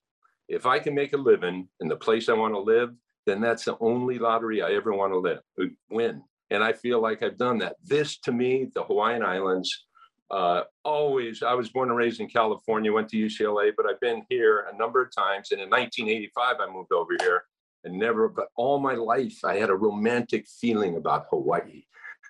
if 0.48 0.66
I 0.66 0.80
can 0.80 0.94
make 0.94 1.12
a 1.12 1.16
living 1.16 1.68
in 1.80 1.88
the 1.88 1.96
place 1.96 2.28
I 2.28 2.34
want 2.34 2.54
to 2.54 2.60
live, 2.60 2.90
then 3.26 3.40
that's 3.40 3.64
the 3.64 3.76
only 3.80 4.18
lottery 4.18 4.62
I 4.62 4.72
ever 4.72 4.92
want 4.92 5.12
to 5.12 5.18
live, 5.18 5.40
win. 5.90 6.22
And 6.50 6.64
I 6.64 6.72
feel 6.72 7.00
like 7.00 7.22
I've 7.22 7.38
done 7.38 7.58
that. 7.58 7.76
This 7.84 8.18
to 8.20 8.32
me, 8.32 8.70
the 8.74 8.82
Hawaiian 8.82 9.22
Islands, 9.22 9.86
uh, 10.30 10.62
always, 10.84 11.42
I 11.42 11.54
was 11.54 11.70
born 11.70 11.88
and 11.88 11.98
raised 11.98 12.20
in 12.20 12.28
California, 12.28 12.92
went 12.92 13.08
to 13.10 13.16
UCLA, 13.16 13.72
but 13.76 13.86
I've 13.86 14.00
been 14.00 14.24
here 14.28 14.66
a 14.72 14.76
number 14.76 15.02
of 15.02 15.14
times. 15.14 15.50
And 15.50 15.60
in 15.60 15.68
1985, 15.68 16.56
I 16.60 16.72
moved 16.72 16.92
over 16.92 17.12
here 17.20 17.44
and 17.84 17.98
never, 17.98 18.28
but 18.28 18.48
all 18.56 18.78
my 18.78 18.94
life, 18.94 19.44
I 19.44 19.56
had 19.56 19.70
a 19.70 19.74
romantic 19.74 20.46
feeling 20.46 20.96
about 20.96 21.26
Hawaii, 21.30 21.82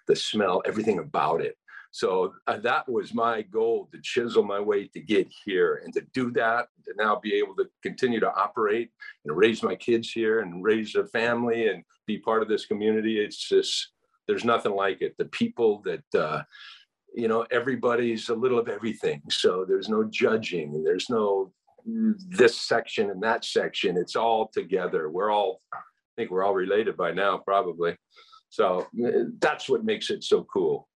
the 0.06 0.16
smell, 0.16 0.62
everything 0.64 0.98
about 0.98 1.42
it. 1.42 1.56
So 1.92 2.34
uh, 2.46 2.58
that 2.58 2.88
was 2.88 3.12
my 3.12 3.42
goal 3.42 3.88
to 3.92 4.00
chisel 4.00 4.44
my 4.44 4.60
way 4.60 4.86
to 4.88 5.00
get 5.00 5.28
here 5.44 5.82
and 5.84 5.92
to 5.94 6.02
do 6.14 6.30
that, 6.32 6.68
to 6.86 6.94
now 6.96 7.16
be 7.16 7.34
able 7.34 7.56
to 7.56 7.68
continue 7.82 8.20
to 8.20 8.32
operate 8.32 8.90
and 9.24 9.36
raise 9.36 9.62
my 9.62 9.74
kids 9.74 10.10
here 10.10 10.40
and 10.40 10.62
raise 10.62 10.94
a 10.94 11.04
family 11.06 11.66
and 11.68 11.82
be 12.06 12.18
part 12.18 12.42
of 12.42 12.48
this 12.48 12.64
community. 12.64 13.18
It's 13.18 13.48
just, 13.48 13.88
there's 14.28 14.44
nothing 14.44 14.72
like 14.72 15.02
it. 15.02 15.16
The 15.18 15.24
people 15.26 15.82
that, 15.84 16.04
uh, 16.18 16.42
you 17.14 17.28
know, 17.28 17.46
everybody's 17.50 18.28
a 18.28 18.34
little 18.34 18.58
of 18.58 18.68
everything. 18.68 19.22
So 19.30 19.64
there's 19.66 19.88
no 19.88 20.04
judging 20.04 20.82
there's 20.84 21.10
no 21.10 21.52
mm, 21.88 22.14
this 22.28 22.60
section 22.60 23.10
and 23.10 23.22
that 23.22 23.44
section. 23.44 23.96
It's 23.96 24.16
all 24.16 24.50
together. 24.52 25.10
We're 25.10 25.30
all, 25.30 25.60
I 25.72 25.78
think 26.16 26.30
we're 26.30 26.44
all 26.44 26.54
related 26.54 26.96
by 26.96 27.12
now, 27.12 27.38
probably. 27.38 27.96
So 28.48 28.86
uh, 29.04 29.24
that's 29.38 29.68
what 29.68 29.84
makes 29.84 30.10
it 30.10 30.24
so 30.24 30.46
cool. 30.52 30.88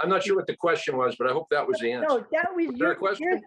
I'm 0.00 0.08
not 0.08 0.22
sure 0.22 0.36
what 0.36 0.46
the 0.46 0.56
question 0.56 0.96
was, 0.96 1.16
but 1.16 1.28
I 1.28 1.32
hope 1.32 1.48
that 1.50 1.66
was 1.66 1.78
the 1.80 1.92
answer. 1.92 2.06
No, 2.08 2.26
that 2.32 2.54
was 2.54 2.68
Was 2.68 2.78
your, 2.78 2.94
question? 2.94 3.40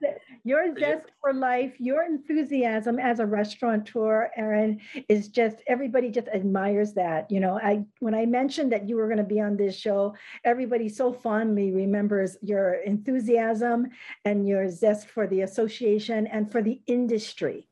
your 0.44 0.64
your 0.66 0.66
you- 0.66 0.80
zest 0.80 1.12
for 1.22 1.34
life, 1.34 1.74
your 1.80 2.04
enthusiasm 2.04 3.00
as 3.00 3.20
a 3.20 3.26
restaurateur, 3.26 4.30
Aaron, 4.36 4.80
is 5.10 5.28
just, 5.28 5.58
everybody 5.68 6.10
just 6.10 6.28
admires 6.30 6.94
that. 6.94 7.30
You 7.30 7.40
know, 7.40 7.60
I, 7.62 7.84
when 8.00 8.16
I 8.16 8.26
mentioned 8.26 8.72
that 8.72 8.88
you 8.88 8.96
were 8.96 9.08
going 9.08 9.18
to 9.18 9.24
be 9.24 9.42
on 9.42 9.58
this 9.58 9.76
show, 9.78 10.16
everybody 10.44 10.90
so 10.90 11.14
fondly 11.14 11.72
remembers 11.72 12.38
your 12.42 12.76
enthusiasm 12.76 13.90
and 14.24 14.48
your 14.48 14.70
zest 14.70 15.08
for 15.08 15.28
the 15.28 15.42
association 15.42 16.28
and 16.28 16.52
for 16.52 16.62
the 16.62 16.82
industry. 16.88 17.68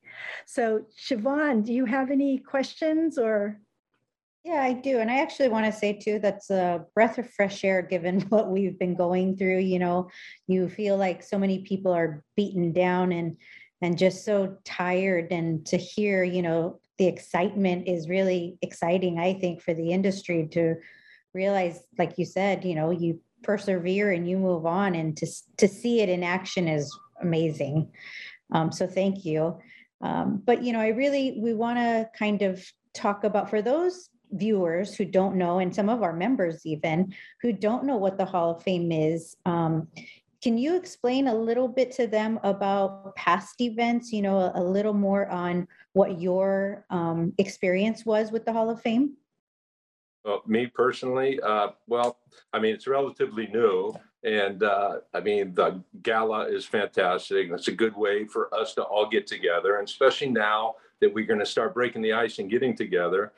So 0.46 0.86
Siobhan, 0.98 1.66
do 1.66 1.74
you 1.74 1.86
have 1.86 2.12
any 2.12 2.38
questions 2.38 3.18
or? 3.18 3.60
Yeah, 4.44 4.62
I 4.62 4.74
do. 4.74 5.00
And 5.00 5.10
I 5.10 5.22
actually 5.22 5.48
want 5.48 5.66
to 5.66 5.72
say 5.72 5.94
too, 5.94 6.20
that's 6.20 6.50
a 6.50 6.86
breath 6.94 7.18
of 7.18 7.30
fresh 7.32 7.64
air, 7.64 7.82
given 7.82 8.22
what 8.30 8.50
we've 8.50 8.78
been 8.78 8.96
going 8.96 9.38
through, 9.38 9.60
you 9.60 9.80
know, 9.80 10.10
you 10.48 10.68
feel 10.68 10.98
like 10.98 11.24
so 11.24 11.38
many 11.40 11.60
people 11.60 11.94
are 11.94 12.24
beaten 12.36 12.74
down 12.74 13.12
and, 13.14 13.38
and 13.82 13.98
just 13.98 14.26
so 14.26 14.58
tired 14.66 15.32
and 15.32 15.66
to 15.68 15.78
hear, 15.78 16.24
you 16.24 16.42
know, 16.42 16.80
the 16.98 17.08
excitement 17.08 17.88
is 17.88 18.10
really 18.10 18.58
exciting, 18.62 19.18
I 19.18 19.34
think, 19.34 19.62
for 19.62 19.74
the 19.74 19.92
industry 19.92 20.48
to 20.52 20.76
realize, 21.34 21.80
like 21.98 22.18
you 22.18 22.26
said, 22.26 22.66
you 22.66 22.76
know, 22.76 22.92
you 22.92 23.20
persevere 23.44 24.12
and 24.12 24.30
you 24.30 24.38
move 24.38 24.66
on 24.66 24.94
and 24.94 25.18
to, 25.18 25.28
to 25.58 25.68
see 25.68 26.02
it 26.02 26.10
in 26.10 26.22
action 26.24 26.68
is 26.68 26.96
amazing. 27.22 27.90
Um, 28.52 28.72
so 28.72 28.88
thank 28.88 29.26
you. 29.26 29.58
Um, 30.02 30.42
but, 30.46 30.64
you 30.64 30.74
know, 30.74 30.80
I 30.80 30.90
really, 30.90 31.40
we 31.42 31.54
want 31.54 31.78
to 31.80 32.10
kind 32.18 32.42
of 32.42 32.64
talk 32.94 33.24
about, 33.24 33.50
for 33.50 33.62
those 33.62 34.10
viewers 34.34 34.96
who 34.96 35.06
don't 35.06 35.36
know, 35.36 35.60
and 35.60 35.74
some 35.74 35.90
of 35.90 36.04
our 36.04 36.14
members 36.14 36.66
even, 36.66 37.14
who 37.42 37.54
don't 37.54 37.86
know 37.86 37.98
what 37.98 38.18
the 38.18 38.26
Hall 38.26 38.52
of 38.52 38.64
Fame 38.64 38.92
is, 38.92 39.36
um, 39.46 39.88
can 40.44 40.58
you 40.58 40.76
explain 40.76 41.30
a 41.30 41.34
little 41.34 41.70
bit 41.70 41.92
to 41.94 42.06
them 42.06 42.38
about 42.44 43.16
past 43.16 43.62
events, 43.62 44.12
you 44.12 44.22
know, 44.22 44.38
a, 44.38 44.52
a 44.56 44.64
little 44.64 44.94
more 44.94 45.30
on 45.30 45.66
what 45.94 46.20
your 46.20 46.86
um, 46.90 47.32
experience 47.38 48.06
was 48.06 48.30
with 48.30 48.44
the 48.44 48.52
Hall 48.52 48.70
of 48.70 48.82
Fame? 48.82 49.14
Well, 50.26 50.42
me 50.46 50.68
personally, 50.68 51.40
uh, 51.42 51.70
well, 51.88 52.20
I 52.52 52.60
mean, 52.60 52.74
it's 52.74 52.88
relatively 52.88 53.48
new. 53.48 53.94
And 54.26 54.64
uh, 54.64 55.00
I 55.14 55.20
mean, 55.20 55.54
the 55.54 55.82
gala 56.02 56.48
is 56.48 56.66
fantastic. 56.66 57.50
It's 57.52 57.68
a 57.68 57.74
good 57.74 57.96
way 57.96 58.26
for 58.26 58.54
us 58.54 58.74
to 58.76 58.84
all 58.84 59.08
get 59.08 59.28
together, 59.28 59.78
and 59.80 59.88
especially 59.88 60.30
now 60.30 60.76
that 61.02 61.14
we're 61.14 61.26
going 61.26 61.40
to 61.40 61.46
start 61.46 61.74
breaking 61.74 62.02
the 62.02 62.14
ice 62.14 62.40
and 62.40 62.50
getting 62.50 62.76
together 62.76 63.34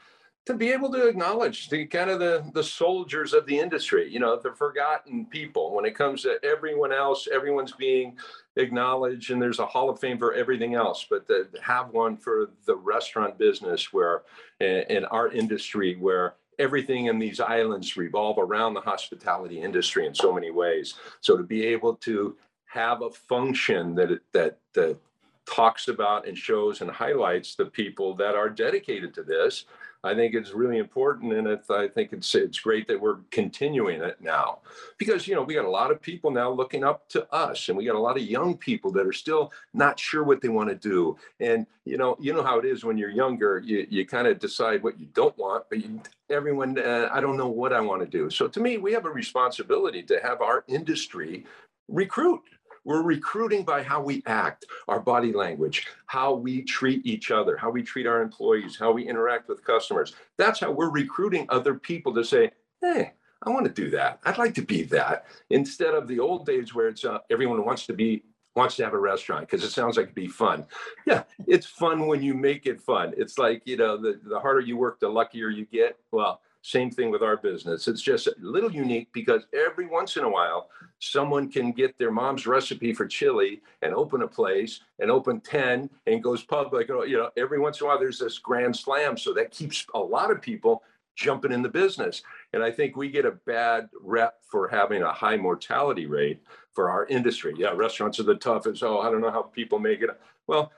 to 0.45 0.53
be 0.53 0.71
able 0.71 0.91
to 0.91 1.07
acknowledge 1.07 1.69
the 1.69 1.85
kind 1.85 2.09
of 2.09 2.19
the 2.19 2.43
the 2.53 2.63
soldiers 2.63 3.33
of 3.33 3.45
the 3.45 3.57
industry 3.57 4.11
you 4.11 4.19
know 4.19 4.35
the 4.37 4.51
forgotten 4.51 5.25
people. 5.25 5.73
When 5.73 5.85
it 5.85 5.95
comes 5.95 6.21
to 6.23 6.37
everyone 6.43 6.91
else 6.91 7.27
everyone's 7.33 7.71
being 7.71 8.17
acknowledged 8.55 9.31
and 9.31 9.41
there's 9.41 9.59
a 9.59 9.65
hall 9.65 9.89
of 9.89 9.99
fame 9.99 10.17
for 10.17 10.33
everything 10.33 10.75
else 10.75 11.05
but 11.09 11.27
to 11.27 11.47
have 11.61 11.89
one 11.89 12.15
for 12.15 12.51
the 12.65 12.75
restaurant 12.75 13.37
business 13.37 13.91
where 13.91 14.21
in 14.59 15.05
our 15.05 15.29
industry 15.29 15.95
where 15.95 16.35
everything 16.59 17.07
in 17.07 17.19
these 17.19 17.39
islands 17.39 17.97
revolve 17.97 18.37
around 18.37 18.73
the 18.73 18.81
hospitality 18.81 19.61
industry 19.61 20.05
in 20.05 20.13
so 20.13 20.33
many 20.33 20.51
ways. 20.51 20.95
So 21.21 21.37
to 21.37 21.43
be 21.43 21.65
able 21.65 21.95
to 21.97 22.37
have 22.65 23.01
a 23.01 23.09
function 23.09 23.95
that 23.95 24.19
that 24.33 24.57
that 24.73 24.97
talks 25.45 25.87
about 25.87 26.27
and 26.27 26.37
shows 26.37 26.81
and 26.81 26.89
highlights 26.89 27.55
the 27.55 27.65
people 27.65 28.15
that 28.15 28.35
are 28.35 28.49
dedicated 28.49 29.13
to 29.13 29.23
this 29.23 29.65
I 30.05 30.13
think 30.13 30.35
it's 30.35 30.53
really 30.53 30.77
important, 30.77 31.33
and 31.33 31.47
it's, 31.47 31.69
I 31.69 31.87
think 31.87 32.13
it's 32.13 32.35
it's 32.35 32.59
great 32.59 32.87
that 32.87 33.01
we're 33.01 33.17
continuing 33.31 34.01
it 34.01 34.17
now, 34.21 34.59
because 34.99 35.27
you 35.27 35.33
know 35.33 35.41
we 35.41 35.55
got 35.55 35.65
a 35.65 35.69
lot 35.69 35.89
of 35.89 35.99
people 35.99 36.29
now 36.29 36.51
looking 36.51 36.83
up 36.83 37.09
to 37.09 37.27
us, 37.33 37.67
and 37.67 37.77
we 37.77 37.85
got 37.85 37.95
a 37.95 37.99
lot 37.99 38.15
of 38.15 38.23
young 38.23 38.55
people 38.55 38.91
that 38.91 39.07
are 39.07 39.13
still 39.13 39.51
not 39.73 39.99
sure 39.99 40.23
what 40.23 40.41
they 40.41 40.49
want 40.49 40.69
to 40.69 40.75
do, 40.75 41.17
and 41.39 41.65
you 41.85 41.97
know 41.97 42.15
you 42.19 42.33
know 42.33 42.43
how 42.43 42.59
it 42.59 42.65
is 42.65 42.85
when 42.85 42.97
you're 42.97 43.09
younger, 43.09 43.59
you 43.65 43.87
you 43.89 44.05
kind 44.05 44.27
of 44.27 44.37
decide 44.37 44.83
what 44.83 44.99
you 44.99 45.07
don't 45.13 45.35
want, 45.39 45.65
but 45.69 45.83
you, 45.83 45.99
everyone 46.29 46.77
uh, 46.77 47.09
I 47.11 47.19
don't 47.19 47.37
know 47.37 47.49
what 47.49 47.73
I 47.73 47.81
want 47.81 48.01
to 48.03 48.07
do. 48.07 48.29
So 48.29 48.47
to 48.47 48.59
me, 48.59 48.77
we 48.77 48.93
have 48.93 49.05
a 49.05 49.09
responsibility 49.11 50.03
to 50.03 50.19
have 50.21 50.41
our 50.41 50.63
industry 50.67 51.45
recruit 51.87 52.41
we're 52.85 53.01
recruiting 53.01 53.65
by 53.65 53.83
how 53.83 54.01
we 54.01 54.23
act, 54.25 54.65
our 54.87 54.99
body 54.99 55.33
language, 55.33 55.87
how 56.05 56.33
we 56.33 56.61
treat 56.61 57.05
each 57.05 57.31
other, 57.31 57.57
how 57.57 57.69
we 57.69 57.83
treat 57.83 58.07
our 58.07 58.21
employees, 58.21 58.77
how 58.77 58.91
we 58.91 59.07
interact 59.07 59.49
with 59.49 59.65
customers. 59.65 60.15
That's 60.37 60.59
how 60.59 60.71
we're 60.71 60.91
recruiting 60.91 61.47
other 61.49 61.73
people 61.73 62.13
to 62.13 62.23
say, 62.23 62.51
hey, 62.81 63.13
I 63.43 63.49
want 63.49 63.65
to 63.65 63.71
do 63.71 63.89
that. 63.91 64.19
I'd 64.23 64.37
like 64.37 64.53
to 64.55 64.61
be 64.61 64.83
that. 64.83 65.25
Instead 65.49 65.93
of 65.93 66.07
the 66.07 66.19
old 66.19 66.45
days 66.45 66.73
where 66.73 66.87
it's 66.87 67.03
uh, 67.03 67.19
everyone 67.29 67.65
wants 67.65 67.85
to 67.87 67.93
be 67.93 68.23
wants 68.55 68.77
to 68.77 68.83
have 68.85 68.93
a 68.93 68.99
restaurant 68.99 69.41
because 69.41 69.63
it 69.63 69.71
sounds 69.71 69.97
like 69.97 70.05
it'd 70.05 70.15
be 70.15 70.27
fun. 70.27 70.65
Yeah, 71.05 71.23
it's 71.45 71.65
fun 71.65 72.07
when 72.07 72.23
you 72.23 72.33
make 72.33 72.65
it 72.65 72.79
fun. 72.79 73.13
It's 73.17 73.37
like, 73.37 73.61
you 73.65 73.75
know, 73.75 73.97
the, 73.97 74.19
the 74.23 74.39
harder 74.39 74.61
you 74.61 74.77
work, 74.77 74.99
the 74.99 75.09
luckier 75.09 75.49
you 75.49 75.65
get. 75.65 75.97
Well, 76.11 76.41
same 76.65 76.89
thing 76.89 77.11
with 77.11 77.21
our 77.21 77.37
business. 77.37 77.87
It's 77.87 78.01
just 78.01 78.25
a 78.25 78.33
little 78.41 78.71
unique 78.71 79.09
because 79.13 79.45
every 79.53 79.85
once 79.85 80.17
in 80.17 80.23
a 80.23 80.29
while, 80.29 80.69
someone 80.97 81.51
can 81.51 81.71
get 81.71 81.95
their 81.99 82.09
mom's 82.09 82.47
recipe 82.47 82.91
for 82.91 83.05
chili 83.05 83.61
and 83.83 83.93
open 83.93 84.23
a 84.23 84.27
place 84.27 84.79
and 84.97 85.11
open 85.11 85.41
10 85.41 85.87
and 86.07 86.23
goes 86.23 86.41
public. 86.41 86.87
You 86.87 87.17
know, 87.17 87.29
every 87.37 87.59
once 87.59 87.79
in 87.79 87.85
a 87.85 87.89
while, 87.89 87.99
there's 87.99 88.17
this 88.17 88.39
grand 88.39 88.75
slam. 88.75 89.15
So 89.15 89.31
that 89.33 89.51
keeps 89.51 89.85
a 89.93 89.99
lot 89.99 90.31
of 90.31 90.41
people 90.41 90.81
jumping 91.15 91.51
in 91.51 91.61
the 91.61 91.69
business. 91.69 92.23
And 92.53 92.63
I 92.63 92.71
think 92.71 92.97
we 92.97 93.11
get 93.11 93.27
a 93.27 93.37
bad 93.45 93.87
rep 94.01 94.39
for 94.49 94.67
having 94.67 95.03
a 95.03 95.13
high 95.13 95.37
mortality 95.37 96.07
rate 96.07 96.41
for 96.73 96.89
our 96.89 97.05
industry. 97.05 97.53
Yeah, 97.55 97.73
restaurants 97.75 98.19
are 98.19 98.23
the 98.23 98.35
toughest. 98.35 98.81
Oh, 98.81 99.01
I 99.01 99.11
don't 99.11 99.21
know 99.21 99.29
how 99.29 99.43
people 99.43 99.77
make 99.77 100.01
it. 100.01 100.09
Well, 100.47 100.71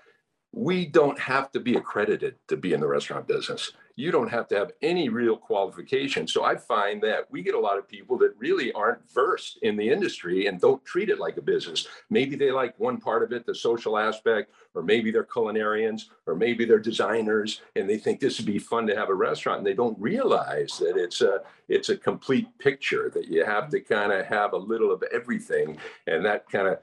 we 0.52 0.86
don't 0.86 1.18
have 1.18 1.50
to 1.52 1.62
be 1.62 1.76
accredited 1.76 2.36
to 2.50 2.58
be 2.58 2.74
in 2.74 2.82
the 2.82 2.88
restaurant 2.88 3.26
business. 3.26 3.72
You 3.98 4.12
don't 4.12 4.30
have 4.30 4.48
to 4.50 4.56
have 4.56 4.72
any 4.84 5.10
real 5.10 5.36
qualification. 5.36 6.28
So 6.28 6.44
I 6.44 6.56
find 6.56 7.02
that 7.02 7.30
we 7.32 7.42
get 7.42 7.56
a 7.56 7.60
lot 7.60 7.80
of 7.80 7.88
people 7.88 8.16
that 8.20 8.36
really 8.38 8.72
aren't 8.74 9.02
versed 9.12 9.58
in 9.64 9.76
the 9.76 9.90
industry 9.90 10.46
and 10.46 10.62
don't 10.62 10.86
treat 10.86 11.10
it 11.10 11.20
like 11.20 11.38
a 11.38 11.42
business. 11.42 11.88
Maybe 12.12 12.36
they 12.36 12.52
like 12.52 12.80
one 12.80 13.00
part 13.00 13.24
of 13.24 13.34
it, 13.34 13.48
the 13.48 13.56
social 13.56 13.98
aspect, 13.98 14.52
or 14.76 14.84
maybe 14.84 15.10
they're 15.10 15.24
culinarians, 15.24 16.04
or 16.28 16.36
maybe 16.36 16.64
they're 16.64 16.78
designers, 16.78 17.62
and 17.76 17.90
they 17.90 17.98
think 17.98 18.20
this 18.20 18.38
would 18.38 18.46
be 18.46 18.60
fun 18.60 18.86
to 18.86 18.96
have 18.96 19.10
a 19.10 19.16
restaurant, 19.16 19.58
and 19.58 19.68
they 19.68 19.74
don't 19.74 20.00
realize 20.00 20.78
that 20.78 20.96
it's 20.96 21.22
a 21.22 21.42
it's 21.68 21.90
a 21.90 21.98
complete 21.98 22.48
picture 22.60 23.10
that 23.16 23.28
you 23.28 23.44
have 23.44 23.68
to 23.70 23.82
kind 23.82 24.12
of 24.12 24.26
have 24.28 24.54
a 24.54 24.58
little 24.58 24.92
of 24.92 25.04
everything, 25.12 25.78
and 26.06 26.24
that 26.24 26.48
kind 26.48 26.68
of 26.68 26.78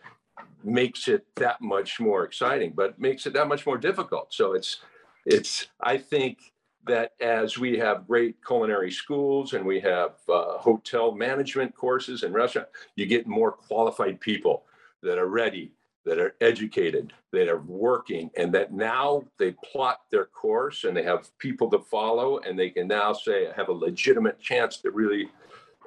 makes 0.64 1.06
it 1.06 1.24
that 1.36 1.60
much 1.60 2.00
more 2.00 2.24
exciting, 2.24 2.72
but 2.74 2.98
makes 2.98 3.24
it 3.26 3.32
that 3.34 3.46
much 3.46 3.64
more 3.64 3.78
difficult. 3.78 4.34
So 4.34 4.54
it's 4.54 4.80
it's 5.24 5.68
I 5.80 5.96
think 5.96 6.53
that 6.86 7.12
as 7.20 7.58
we 7.58 7.78
have 7.78 8.06
great 8.06 8.36
culinary 8.44 8.90
schools 8.90 9.54
and 9.54 9.64
we 9.64 9.80
have 9.80 10.12
uh, 10.28 10.58
hotel 10.58 11.12
management 11.12 11.74
courses 11.74 12.22
and 12.22 12.34
restaurant, 12.34 12.68
you 12.96 13.06
get 13.06 13.26
more 13.26 13.52
qualified 13.52 14.20
people 14.20 14.64
that 15.02 15.18
are 15.18 15.28
ready, 15.28 15.72
that 16.04 16.18
are 16.18 16.34
educated, 16.40 17.12
that 17.32 17.48
are 17.48 17.62
working, 17.62 18.30
and 18.36 18.52
that 18.52 18.72
now 18.72 19.22
they 19.38 19.52
plot 19.72 20.00
their 20.10 20.26
course 20.26 20.84
and 20.84 20.96
they 20.96 21.02
have 21.02 21.36
people 21.38 21.70
to 21.70 21.78
follow, 21.78 22.38
and 22.38 22.58
they 22.58 22.70
can 22.70 22.88
now 22.88 23.12
say 23.12 23.48
have 23.56 23.68
a 23.68 23.72
legitimate 23.72 24.38
chance 24.40 24.78
to 24.78 24.90
really 24.90 25.28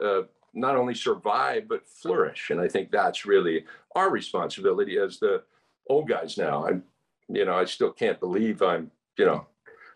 uh, 0.04 0.22
not 0.54 0.76
only 0.76 0.96
survive 0.96 1.68
but 1.68 1.88
flourish. 1.88 2.50
And 2.50 2.60
I 2.60 2.68
think 2.68 2.90
that's 2.90 3.26
really 3.26 3.66
our 3.96 4.10
responsibility 4.10 4.98
as 4.98 5.20
the 5.20 5.44
old 5.88 6.08
guys 6.08 6.38
now. 6.38 6.68
I'm, 6.68 6.84
you 7.30 7.46
know, 7.46 7.56
I 7.56 7.66
still 7.66 7.92
can't 7.92 8.20
believe 8.20 8.62
I'm, 8.62 8.92
you 9.18 9.26
know, 9.26 9.48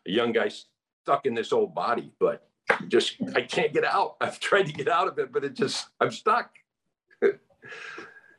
a 0.08 0.12
young 0.12 0.31
guy 0.31 0.50
stuck 1.03 1.25
in 1.25 1.34
this 1.34 1.51
old 1.51 1.74
body, 1.74 2.13
but 2.20 2.48
just 2.88 3.17
I 3.36 3.41
can't 3.41 3.74
get 3.74 3.84
out. 3.84 4.15
I've 4.22 4.39
tried 4.39 4.67
to 4.67 4.74
get 4.74 4.88
out 4.88 5.08
of 5.08 5.17
it, 5.20 5.31
but 5.31 5.43
it 5.43 5.53
just 5.53 5.88
I'm 6.00 6.12
stuck. 6.12 6.51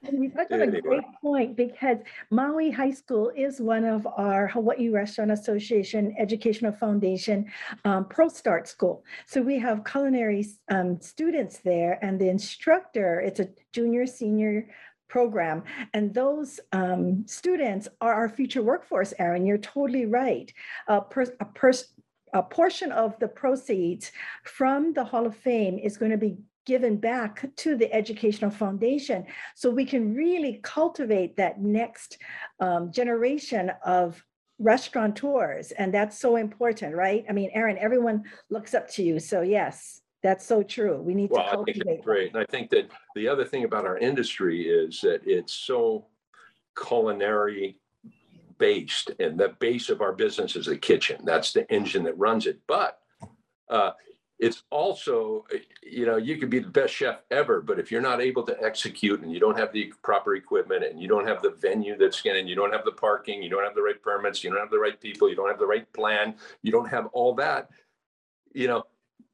And 0.05 0.25
you 0.25 0.31
touched 0.31 0.51
on 0.51 0.63
a 0.63 0.81
great 0.81 1.05
point 1.23 1.57
because 1.57 1.99
Maui 2.31 2.73
High 2.73 2.91
School 2.91 3.31
is 3.37 3.61
one 3.61 3.85
of 3.85 4.05
our 4.17 4.49
Hawaii 4.49 4.89
Restaurant 4.89 5.31
Association 5.31 6.13
Educational 6.19 6.73
Foundation 6.73 7.47
um, 7.85 8.07
ProStart 8.07 8.67
School. 8.67 9.05
So 9.27 9.41
we 9.41 9.61
have 9.61 9.85
culinary 9.85 10.45
um, 10.69 11.01
students 11.01 11.59
there, 11.59 12.05
and 12.05 12.21
the 12.21 12.29
instructor, 12.29 13.21
it's 13.21 13.39
a 13.39 13.49
junior, 13.73 14.07
senior 14.07 14.67
program. 15.09 15.63
And 15.95 16.13
those 16.13 16.59
um, 16.73 17.25
students 17.27 17.87
are 18.01 18.15
our 18.15 18.29
future 18.29 18.63
workforce, 18.63 19.13
Aaron. 19.21 19.47
You're 19.47 19.59
totally 19.59 20.07
right. 20.07 20.53
A, 20.89 21.01
per, 21.03 21.27
a, 21.39 21.45
pers- 21.45 21.93
a 22.33 22.43
portion 22.43 22.93
of 22.93 23.19
the 23.19 23.29
proceeds 23.29 24.13
from 24.45 24.93
the 24.93 25.05
Hall 25.05 25.27
of 25.27 25.37
Fame 25.37 25.79
is 25.79 25.97
going 25.97 26.11
to 26.11 26.19
be 26.19 26.37
given 26.65 26.97
back 26.97 27.45
to 27.57 27.77
the 27.77 27.93
educational 27.93 28.51
foundation. 28.51 29.27
So 29.55 29.69
we 29.71 29.85
can 29.85 30.15
really 30.15 30.61
cultivate 30.63 31.37
that 31.37 31.61
next 31.61 32.19
um, 32.61 32.93
generation 32.93 33.73
of 33.85 34.25
restaurateurs 34.59 35.73
and 35.73 35.93
that's 35.93 36.21
so 36.21 36.37
important 36.37 36.95
right? 36.95 37.25
I 37.29 37.33
mean 37.33 37.51
aaron 37.53 37.79
everyone 37.79 38.23
looks 38.49 38.75
up 38.75 38.89
to 38.91 39.03
you 39.03 39.19
so 39.19 39.41
yes 39.41 40.03
that's 40.23 40.47
so 40.47 40.63
true. 40.63 41.03
We 41.03 41.15
need 41.15 41.31
well, 41.31 41.43
to 41.43 41.51
cultivate 41.51 41.75
cultivate 41.75 41.97
that. 41.97 42.05
great. 42.05 42.29
And 42.33 42.41
i 42.41 42.47
think 42.47 42.71
that 42.71 42.89
the 43.17 43.27
other 43.27 43.45
thing 43.45 43.65
about 43.65 43.87
our 43.87 43.99
industry 43.99 44.69
is 44.69 45.01
that 45.01 45.21
it's 45.27 45.53
so 45.53 46.07
culinary 46.81 47.77
based 48.63 49.11
and 49.19 49.37
the 49.37 49.49
base 49.59 49.91
of 49.91 50.01
our 50.01 50.13
business 50.13 50.55
is 50.55 50.67
the 50.67 50.77
kitchen. 50.77 51.21
That's 51.25 51.53
the 51.53 51.69
engine 51.69 52.05
that 52.05 52.17
runs 52.17 52.47
it. 52.47 52.61
But 52.69 53.01
uh, 53.69 53.91
it's 54.39 54.63
also 54.71 55.45
you 55.83 56.07
know 56.07 56.17
you 56.17 56.37
could 56.37 56.49
be 56.49 56.61
the 56.61 56.69
best 56.69 56.95
chef 56.95 57.23
ever 57.31 57.61
but 57.61 57.79
if 57.79 57.91
you're 57.91 58.01
not 58.01 58.21
able 58.21 58.43
to 58.43 58.57
execute 58.63 59.21
and 59.23 59.33
you 59.33 59.41
don't 59.41 59.59
have 59.59 59.73
the 59.73 59.93
proper 60.03 60.35
equipment 60.35 60.85
and 60.85 61.01
you 61.01 61.09
don't 61.09 61.27
have 61.27 61.41
the 61.43 61.51
venue 61.61 61.97
that's 61.97 62.23
and 62.25 62.49
you 62.49 62.57
don't 62.57 62.73
have 62.73 62.85
the 62.85 62.93
parking 62.93 63.41
you 63.41 63.49
don't 63.49 63.65
have 63.65 63.75
the 63.75 63.83
right 63.83 64.03
permits 64.03 64.43
you 64.43 64.51
don't 64.51 64.59
have 64.59 64.71
the 64.71 64.79
right 64.79 65.01
people 65.01 65.29
you 65.29 65.37
don't 65.37 65.49
have 65.49 65.61
the 65.61 65.67
right 65.67 65.91
plan 65.93 66.35
you 66.63 66.73
don't 66.73 66.89
have 66.89 67.07
all 67.13 67.35
that 67.35 67.69
you 68.53 68.67
know 68.67 68.83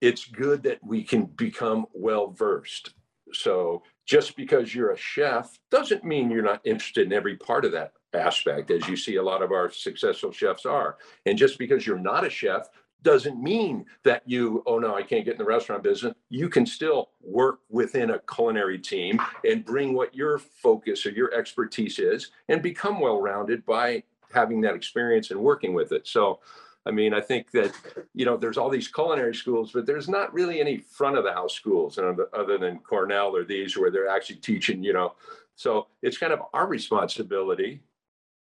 it's 0.03 0.27
good 0.27 0.63
that 0.63 0.79
we 0.85 1.03
can 1.03 1.25
become 1.25 1.87
well 1.95 2.29
versed 2.33 2.93
so 3.33 3.83
just 4.09 4.37
because 4.37 4.75
you're 4.75 4.93
a 4.93 4.97
chef 4.97 5.59
doesn't 5.71 6.03
mean 6.03 6.31
you're 6.31 6.43
not 6.43 6.63
interested 6.65 7.07
in 7.07 7.13
every 7.13 7.37
part 7.37 7.65
of 7.65 7.73
that 7.73 7.93
aspect 8.15 8.71
as 8.71 8.89
you 8.89 8.97
see 8.97 9.17
a 9.17 9.23
lot 9.23 9.43
of 9.43 9.53
our 9.53 9.71
successful 9.71 10.33
chefs 10.33 10.65
are 10.65 10.97
and 11.27 11.37
just 11.37 11.59
because 11.59 11.87
you're 11.87 11.99
not 11.99 12.27
a 12.27 12.31
chef 12.31 12.69
doesn't 13.03 13.41
mean 13.41 13.85
that 14.03 14.23
you, 14.27 14.63
oh 14.67 14.79
no, 14.79 14.95
I 14.95 15.03
can't 15.03 15.25
get 15.25 15.33
in 15.35 15.39
the 15.39 15.45
restaurant 15.45 15.85
business. 15.85 16.15
You 16.31 16.49
can 16.49 16.67
still 16.67 17.11
work 17.23 17.61
within 17.69 18.11
a 18.11 18.19
culinary 18.21 18.79
team 18.79 19.21
and 19.49 19.65
bring 19.65 19.95
what 19.95 20.15
your 20.15 20.39
focus 20.39 21.07
or 21.07 21.11
your 21.11 21.33
expertise 21.33 22.01
is 22.01 22.33
and 22.49 22.61
become 22.61 22.99
well 22.99 23.21
rounded 23.21 23.65
by 23.65 24.03
having 24.33 24.61
that 24.63 24.75
experience 24.75 25.31
and 25.31 25.39
working 25.39 25.75
with 25.75 25.93
it. 25.93 26.09
So, 26.09 26.41
I 26.87 26.91
mean, 26.91 27.13
I 27.13 27.21
think 27.21 27.51
that, 27.51 27.73
you 28.15 28.25
know, 28.25 28.37
there's 28.37 28.57
all 28.57 28.71
these 28.71 28.89
culinary 28.89 29.35
schools, 29.35 29.73
but 29.73 29.85
there's 29.85 30.09
not 30.09 30.33
really 30.33 30.61
any 30.61 30.79
front 30.79 31.19
of 31.19 31.25
the 31.25 31.33
house 31.33 31.55
schools 31.55 31.99
other 31.99 32.59
than 32.59 32.79
Cornell 32.79 33.37
or 33.37 33.45
these 33.45 33.77
where 33.77 33.91
they're 33.91 34.09
actually 34.09 34.37
teaching, 34.37 34.83
you 34.83 34.93
know. 34.93 35.15
So 35.55 35.89
it's 36.03 36.19
kind 36.19 36.33
of 36.33 36.41
our 36.55 36.67
responsibility 36.67 37.83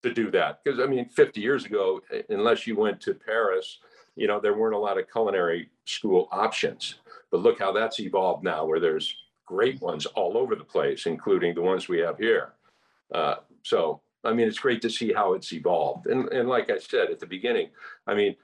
to 0.03 0.13
do 0.13 0.31
that. 0.31 0.63
Because 0.63 0.79
I 0.79 0.85
mean, 0.85 1.09
50 1.09 1.41
years 1.41 1.65
ago, 1.65 2.01
unless 2.29 2.65
you 2.65 2.75
went 2.75 3.01
to 3.01 3.13
Paris, 3.13 3.79
you 4.15 4.27
know, 4.27 4.39
there 4.39 4.53
weren't 4.53 4.75
a 4.75 4.79
lot 4.79 4.99
of 4.99 5.11
culinary 5.11 5.69
school 5.85 6.27
options. 6.31 6.95
But 7.31 7.41
look 7.41 7.59
how 7.59 7.71
that's 7.71 7.99
evolved 7.99 8.43
now, 8.43 8.65
where 8.65 8.79
there's 8.79 9.15
great 9.45 9.81
ones 9.81 10.05
all 10.05 10.37
over 10.37 10.55
the 10.55 10.63
place, 10.63 11.05
including 11.05 11.55
the 11.55 11.61
ones 11.61 11.87
we 11.87 11.99
have 11.99 12.17
here. 12.17 12.53
Uh, 13.13 13.35
so 13.63 14.01
I 14.23 14.33
mean, 14.33 14.47
it's 14.47 14.59
great 14.59 14.81
to 14.83 14.89
see 14.89 15.11
how 15.11 15.33
it's 15.33 15.51
evolved. 15.51 16.07
And, 16.07 16.29
and 16.29 16.47
like 16.47 16.69
I 16.69 16.77
said 16.77 17.09
at 17.09 17.19
the 17.19 17.25
beginning, 17.25 17.69
I 18.07 18.13
mean, 18.13 18.35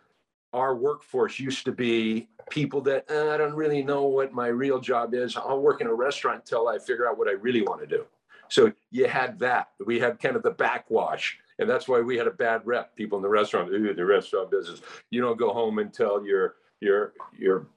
our 0.54 0.76
workforce 0.76 1.40
used 1.40 1.66
to 1.66 1.72
be 1.72 2.30
people 2.50 2.82
that 2.82 3.06
"Uh, 3.12 3.32
I 3.34 3.38
don't 3.38 3.54
really 3.54 3.84
know 3.84 4.04
what 4.04 4.34
my 4.34 4.48
real 4.48 4.80
job 4.80 5.14
is. 5.14 5.36
I'll 5.36 5.62
work 5.62 5.82
in 5.82 5.88
a 5.88 5.94
restaurant 5.94 6.40
until 6.40 6.68
I 6.68 6.80
figure 6.80 7.08
out 7.08 7.18
what 7.18 7.28
I 7.28 7.34
really 7.34 7.62
want 7.62 7.82
to 7.82 7.88
do. 7.88 8.06
So 8.50 8.72
you 8.92 9.08
had 9.08 9.38
that. 9.40 9.70
We 9.86 10.00
had 10.00 10.20
kind 10.20 10.36
of 10.36 10.44
the 10.44 10.52
backwash. 10.52 11.38
And 11.60 11.70
that's 11.70 11.88
why 11.88 12.00
we 12.02 12.18
had 12.18 12.28
a 12.28 12.32
bad 12.32 12.62
rep. 12.66 12.96
People 12.96 13.18
in 13.18 13.24
the 13.24 13.30
restaurant, 13.30 13.72
"Ooh, 13.72 13.94
the 13.94 14.06
restaurant 14.06 14.52
business. 14.52 14.82
You 15.10 15.22
don't 15.22 15.38
go 15.38 15.52
home 15.52 15.80
until 15.80 16.26
you're 16.26 16.56
you're 16.80 17.14
you're 17.38 17.68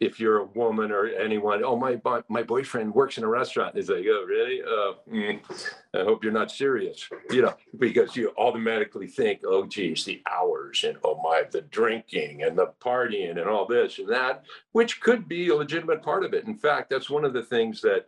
if 0.00 0.20
you're 0.20 0.38
a 0.38 0.44
woman 0.44 0.92
or 0.92 1.06
anyone, 1.06 1.62
oh 1.64 1.76
my 1.76 2.00
my 2.28 2.42
boyfriend 2.42 2.94
works 2.94 3.18
in 3.18 3.24
a 3.24 3.28
restaurant. 3.28 3.76
It's 3.76 3.88
like, 3.88 4.04
oh 4.08 4.24
really? 4.26 4.62
Uh, 4.62 4.94
mm, 5.10 5.40
I 5.94 6.04
hope 6.04 6.22
you're 6.22 6.32
not 6.32 6.50
serious. 6.50 7.08
You 7.30 7.42
know, 7.42 7.54
because 7.78 8.16
you 8.16 8.32
automatically 8.38 9.06
think, 9.06 9.40
oh 9.44 9.66
geez, 9.66 10.04
the 10.04 10.22
hours 10.30 10.84
and 10.84 10.98
oh 11.04 11.20
my, 11.22 11.44
the 11.50 11.62
drinking 11.62 12.42
and 12.42 12.56
the 12.56 12.72
partying 12.80 13.38
and 13.38 13.48
all 13.48 13.66
this 13.66 13.98
and 13.98 14.08
that, 14.08 14.44
which 14.72 15.00
could 15.00 15.28
be 15.28 15.48
a 15.48 15.54
legitimate 15.54 16.02
part 16.02 16.24
of 16.24 16.34
it. 16.34 16.44
In 16.44 16.56
fact, 16.56 16.90
that's 16.90 17.10
one 17.10 17.24
of 17.24 17.32
the 17.32 17.42
things 17.42 17.80
that 17.82 18.06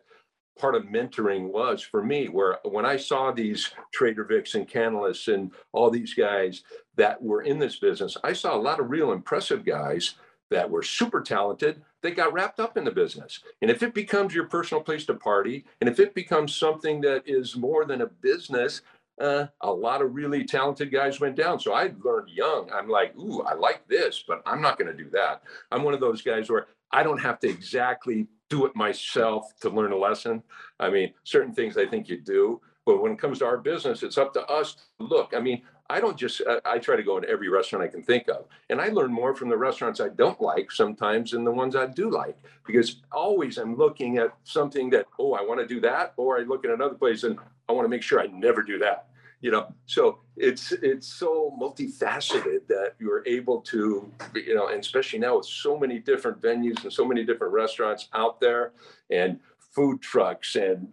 part 0.59 0.75
of 0.75 0.85
mentoring 0.85 1.51
was 1.51 1.81
for 1.83 2.03
me, 2.05 2.29
where 2.29 2.59
when 2.65 2.85
I 2.85 2.97
saw 2.97 3.33
these 3.33 3.71
Trader 3.93 4.25
Vic's 4.25 4.55
and 4.55 4.69
Canlis 4.69 5.33
and 5.33 5.51
all 5.73 5.91
these 5.91 6.15
guys 6.15 6.63
that 6.97 7.21
were 7.23 7.43
in 7.43 7.59
this 7.59 7.79
business, 7.79 8.17
I 8.23 8.35
saw 8.35 8.55
a 8.55 8.61
lot 8.61 8.79
of 8.79 8.91
real 8.91 9.13
impressive 9.13 9.65
guys 9.65 10.17
that 10.51 10.71
were 10.71 10.83
super 10.83 11.21
talented 11.21 11.83
they 12.03 12.11
got 12.11 12.33
wrapped 12.33 12.61
up 12.61 12.77
in 12.77 12.85
the 12.85 12.91
business. 12.91 13.41
And 13.61 13.71
if 13.71 13.83
it 13.83 13.95
becomes 13.95 14.35
your 14.35 14.47
personal 14.47 14.83
place 14.83 15.05
to 15.07 15.15
party 15.15 15.65
and 15.81 15.89
if 15.89 16.01
it 16.01 16.15
becomes 16.15 16.55
something 16.55 17.01
that 17.03 17.23
is 17.27 17.57
more 17.57 17.85
than 17.85 18.03
a 18.03 18.07
business 18.07 18.83
uh, 19.21 19.47
a 19.61 19.71
lot 19.71 20.01
of 20.01 20.15
really 20.15 20.45
talented 20.45 20.91
guys 20.91 21.21
went 21.21 21.37
down. 21.37 21.61
So 21.61 21.75
i 21.75 21.93
learned 22.03 22.31
young. 22.31 22.71
I'm 22.73 22.89
like 22.89 23.17
ooh 23.17 23.43
i 23.43 23.55
like 23.55 23.87
this 23.89 24.25
but 24.27 24.43
i'm 24.47 24.63
not 24.63 24.79
going 24.79 24.95
to 24.95 25.05
do 25.05 25.11
that. 25.11 25.43
I'm 25.71 25.83
one 25.83 25.95
of 25.95 26.01
those 26.01 26.23
guys 26.23 26.49
where 26.49 26.69
i 26.91 27.03
don't 27.03 27.21
have 27.21 27.39
to 27.41 27.49
exactly 27.49 28.27
do 28.49 28.67
it 28.67 28.75
myself 28.75 29.53
to 29.61 29.71
learn 29.71 29.93
a 29.93 29.97
lesson. 29.97 30.43
I 30.79 30.91
mean 30.91 31.13
certain 31.25 31.53
things 31.53 31.77
i 31.77 31.87
think 31.87 32.09
you 32.09 32.21
do 32.21 32.61
but 32.87 33.03
when 33.03 33.13
it 33.13 33.19
comes 33.19 33.41
to 33.41 33.47
our 33.47 33.59
business 33.59 34.03
it's 34.03 34.19
up 34.19 34.33
to 34.35 34.45
us 34.47 34.75
to 34.75 35.07
look. 35.07 35.35
I 35.37 35.41
mean 35.41 35.63
I 35.91 36.01
don't 36.01 36.17
just, 36.17 36.41
I, 36.49 36.75
I 36.75 36.79
try 36.79 36.95
to 36.97 37.03
go 37.03 37.19
in 37.19 37.25
every 37.29 37.49
restaurant 37.49 37.85
I 37.85 37.89
can 37.89 38.03
think 38.03 38.29
of. 38.29 38.47
And 38.71 38.81
I 38.81 38.89
learn 38.89 39.13
more 39.13 39.35
from 39.35 39.49
the 39.49 39.57
restaurants 39.57 40.01
I 40.01 40.11
don't 40.23 40.41
like 40.41 40.71
sometimes 40.71 41.33
than 41.33 41.43
the 41.45 41.51
ones 41.51 41.75
I 41.75 41.87
do 41.87 42.11
like, 42.11 42.39
because 42.67 42.89
always 43.11 43.59
I'm 43.59 43.77
looking 43.77 44.19
at 44.19 44.31
something 44.45 44.91
that, 44.91 45.07
oh, 45.19 45.33
I 45.33 45.43
want 45.43 45.61
to 45.61 45.67
do 45.67 45.81
that. 45.81 46.15
Or 46.17 46.39
I 46.39 46.43
look 46.43 46.65
at 46.65 46.71
another 46.71 46.95
place 46.95 47.25
and 47.25 47.39
I 47.69 47.73
want 47.73 47.85
to 47.85 47.89
make 47.89 48.03
sure 48.03 48.21
I 48.21 48.29
never 48.29 48.63
do 48.63 48.79
that. 48.79 49.09
You 49.43 49.51
know, 49.51 49.73
so 49.87 50.19
it's 50.37 50.71
it's 50.71 51.07
so 51.07 51.57
multifaceted 51.59 52.67
that 52.69 52.93
you're 52.99 53.23
able 53.27 53.63
to, 53.73 54.13
you 54.35 54.55
know, 54.55 54.67
and 54.69 54.81
especially 54.81 55.19
now 55.19 55.39
with 55.39 55.47
so 55.47 55.79
many 55.79 55.99
different 55.99 56.43
venues 56.43 56.83
and 56.83 56.93
so 56.93 57.07
many 57.07 57.25
different 57.25 57.55
restaurants 57.55 58.11
out 58.13 58.39
there, 58.39 58.73
and 59.11 59.41
food 59.71 60.03
trucks 60.03 60.57
and 60.57 60.93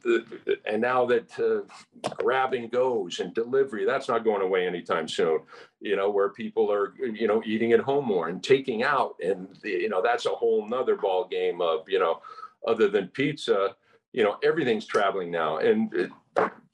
and 0.66 0.82
now 0.82 1.06
that 1.06 1.40
uh, 1.40 2.10
grabbing 2.16 2.70
goes 2.70 3.20
and 3.20 3.34
delivery 3.34 3.86
that's 3.86 4.08
not 4.08 4.24
going 4.24 4.42
away 4.42 4.68
anytime 4.68 5.08
soon. 5.08 5.40
You 5.82 5.96
know 5.96 6.10
where 6.10 6.30
people 6.30 6.72
are 6.72 6.94
you 7.00 7.28
know 7.28 7.42
eating 7.46 7.72
at 7.74 7.80
home 7.80 8.06
more 8.06 8.30
and 8.30 8.44
taking 8.44 8.84
out 8.84 9.16
and 9.24 9.48
you 9.63 9.90
know 9.90 10.02
that's 10.02 10.28
a 10.28 10.30
whole 10.30 10.68
nother 10.68 10.96
ball 10.96 11.28
game 11.28 11.60
of 11.60 11.90
you 11.90 12.00
know 12.00 12.22
other 12.68 12.88
than 12.88 13.08
pizza 13.08 13.76
you 14.13 14.24
know 14.24 14.38
everything's 14.44 14.86
traveling 14.86 15.32
now. 15.32 15.58
And 15.58 15.94
it, 15.94 16.12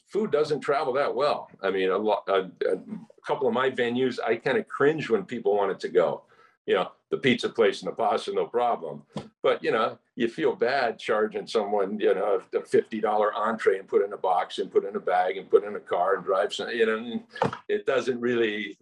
food 0.08 0.32
doesn't 0.32 0.60
travel 0.60 0.94
that 0.94 1.16
well. 1.16 1.50
I 1.62 1.72
mean 1.72 1.90
a 1.90 1.98
lot 1.98 2.24
a, 2.28 2.52
a 2.70 2.80
couple 3.26 3.48
of 3.48 3.54
my 3.54 3.70
venues 3.70 4.20
i 4.26 4.36
kind 4.36 4.58
of 4.58 4.68
cringe 4.68 5.10
when 5.10 5.24
people 5.24 5.56
want 5.56 5.72
it 5.72 5.80
to 5.82 5.90
go. 5.90 6.24
You 6.66 6.76
know 6.76 6.92
the 7.14 7.22
pizza 7.26 7.50
place 7.50 7.82
and 7.82 7.92
the 7.92 7.96
pasta 7.96 8.34
no 8.34 8.46
problem 8.46 9.04
but 9.42 9.64
you 9.64 9.72
know 9.72 9.98
you 10.16 10.28
feel 10.28 10.56
bad 10.56 11.00
charging 11.00 11.48
someone, 11.48 12.00
you 12.00 12.14
know, 12.14 12.40
a 12.54 12.62
fifty 12.62 13.02
dollar 13.02 13.34
entree 13.34 13.80
and 13.80 13.88
put 13.88 14.04
in 14.06 14.14
a 14.14 14.18
box 14.18 14.60
and 14.60 14.72
put 14.72 14.86
in 14.86 14.96
a 14.96 15.00
bag 15.00 15.38
and 15.38 15.50
put 15.50 15.64
in 15.64 15.76
a 15.76 15.80
car 15.80 16.16
and 16.16 16.24
drive 16.24 16.54
some, 16.54 16.70
you 16.70 16.86
know, 16.86 17.52
it 17.68 17.86
doesn't 17.86 18.20
really 18.20 18.78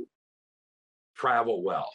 travel 1.15 1.63
well 1.63 1.89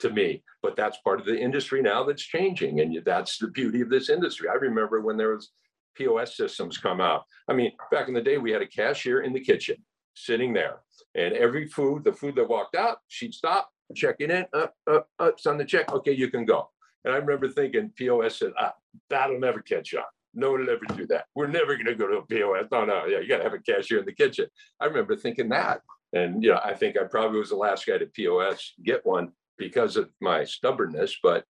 to 0.00 0.10
me. 0.10 0.42
But 0.62 0.76
that's 0.76 0.98
part 0.98 1.20
of 1.20 1.26
the 1.26 1.38
industry 1.38 1.80
now 1.80 2.04
that's 2.04 2.22
changing, 2.22 2.80
and 2.80 3.02
that's 3.04 3.38
the 3.38 3.48
beauty 3.48 3.80
of 3.80 3.88
this 3.88 4.10
industry. 4.10 4.48
I 4.48 4.54
remember 4.54 5.00
when 5.00 5.16
there 5.16 5.34
was 5.34 5.50
POS 5.96 6.36
systems 6.36 6.76
come 6.76 7.00
out. 7.00 7.24
I 7.48 7.54
mean, 7.54 7.72
back 7.90 8.08
in 8.08 8.14
the 8.14 8.20
day, 8.20 8.36
we 8.36 8.52
had 8.52 8.62
a 8.62 8.66
cashier 8.66 9.22
in 9.22 9.32
the 9.32 9.40
kitchen 9.40 9.76
sitting 10.14 10.52
there, 10.52 10.80
and 11.14 11.32
every 11.32 11.66
food, 11.66 12.04
the 12.04 12.12
food 12.12 12.34
that 12.36 12.48
walked 12.48 12.74
out, 12.74 12.98
she'd 13.08 13.32
stop, 13.32 13.70
check 13.94 14.16
it 14.20 14.30
in, 14.30 14.46
up, 14.52 14.74
up, 14.90 15.08
up, 15.18 15.34
it's 15.34 15.46
on 15.46 15.58
the 15.58 15.64
check. 15.64 15.92
Okay, 15.92 16.12
you 16.12 16.30
can 16.30 16.44
go. 16.44 16.70
And 17.04 17.14
I 17.14 17.16
remember 17.16 17.48
thinking 17.48 17.92
POS 17.96 18.38
said, 18.38 18.52
ah, 18.58 18.74
that'll 19.08 19.40
never 19.40 19.60
catch 19.60 19.94
on. 19.94 20.04
No 20.34 20.52
one 20.52 20.60
will 20.60 20.70
ever 20.70 20.84
do 20.96 21.06
that. 21.08 21.24
We're 21.34 21.48
never 21.48 21.74
going 21.74 21.86
to 21.86 21.94
go 21.94 22.06
to 22.06 22.18
a 22.18 22.26
POS. 22.26 22.66
No, 22.70 22.84
no, 22.84 23.06
yeah, 23.06 23.18
you 23.18 23.28
got 23.28 23.38
to 23.38 23.44
have 23.44 23.54
a 23.54 23.58
cashier 23.58 23.98
in 23.98 24.04
the 24.04 24.12
kitchen. 24.12 24.46
I 24.80 24.84
remember 24.84 25.16
thinking 25.16 25.48
that. 25.48 25.80
And, 26.12 26.42
you 26.42 26.50
know, 26.50 26.60
I 26.62 26.74
think 26.74 26.96
I 26.96 27.04
probably 27.04 27.38
was 27.38 27.50
the 27.50 27.56
last 27.56 27.86
guy 27.86 27.98
to 27.98 28.06
POS 28.06 28.74
get 28.84 29.04
one 29.04 29.32
because 29.58 29.96
of 29.96 30.10
my 30.20 30.44
stubbornness. 30.44 31.16
But, 31.22 31.44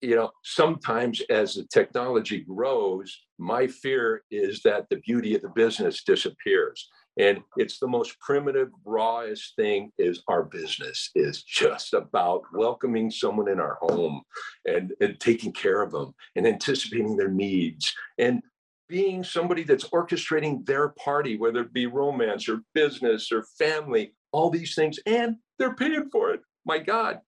you 0.00 0.16
know, 0.16 0.30
sometimes 0.42 1.20
as 1.30 1.54
the 1.54 1.64
technology 1.72 2.40
grows, 2.40 3.16
my 3.38 3.66
fear 3.66 4.24
is 4.30 4.62
that 4.62 4.88
the 4.90 4.96
beauty 4.96 5.34
of 5.34 5.42
the 5.42 5.50
business 5.50 6.02
disappears 6.04 6.88
and 7.18 7.40
it's 7.56 7.78
the 7.78 7.88
most 7.88 8.18
primitive 8.20 8.70
rawest 8.84 9.54
thing 9.56 9.90
is 9.98 10.22
our 10.28 10.42
business 10.42 11.10
is 11.14 11.42
just 11.42 11.94
about 11.94 12.42
welcoming 12.54 13.10
someone 13.10 13.48
in 13.48 13.60
our 13.60 13.78
home 13.82 14.22
and, 14.66 14.92
and 15.00 15.20
taking 15.20 15.52
care 15.52 15.82
of 15.82 15.92
them 15.92 16.14
and 16.36 16.46
anticipating 16.46 17.16
their 17.16 17.28
needs 17.28 17.94
and 18.18 18.42
being 18.88 19.22
somebody 19.24 19.62
that's 19.62 19.88
orchestrating 19.90 20.64
their 20.66 20.90
party 20.90 21.36
whether 21.36 21.60
it 21.60 21.72
be 21.72 21.86
romance 21.86 22.48
or 22.48 22.62
business 22.74 23.30
or 23.30 23.44
family 23.58 24.14
all 24.32 24.50
these 24.50 24.74
things 24.74 24.98
and 25.06 25.36
they're 25.58 25.74
paying 25.74 26.08
for 26.10 26.30
it. 26.30 26.40
My 26.64 26.78
god. 26.78 27.20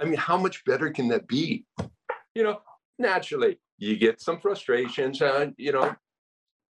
I 0.00 0.04
mean 0.04 0.14
how 0.14 0.36
much 0.36 0.64
better 0.64 0.90
can 0.90 1.08
that 1.08 1.26
be? 1.26 1.66
You 2.34 2.44
know 2.44 2.60
naturally 3.00 3.58
you 3.78 3.96
get 3.96 4.20
some 4.20 4.40
frustrations 4.40 5.22
uh, 5.22 5.46
you 5.56 5.72
know 5.72 5.94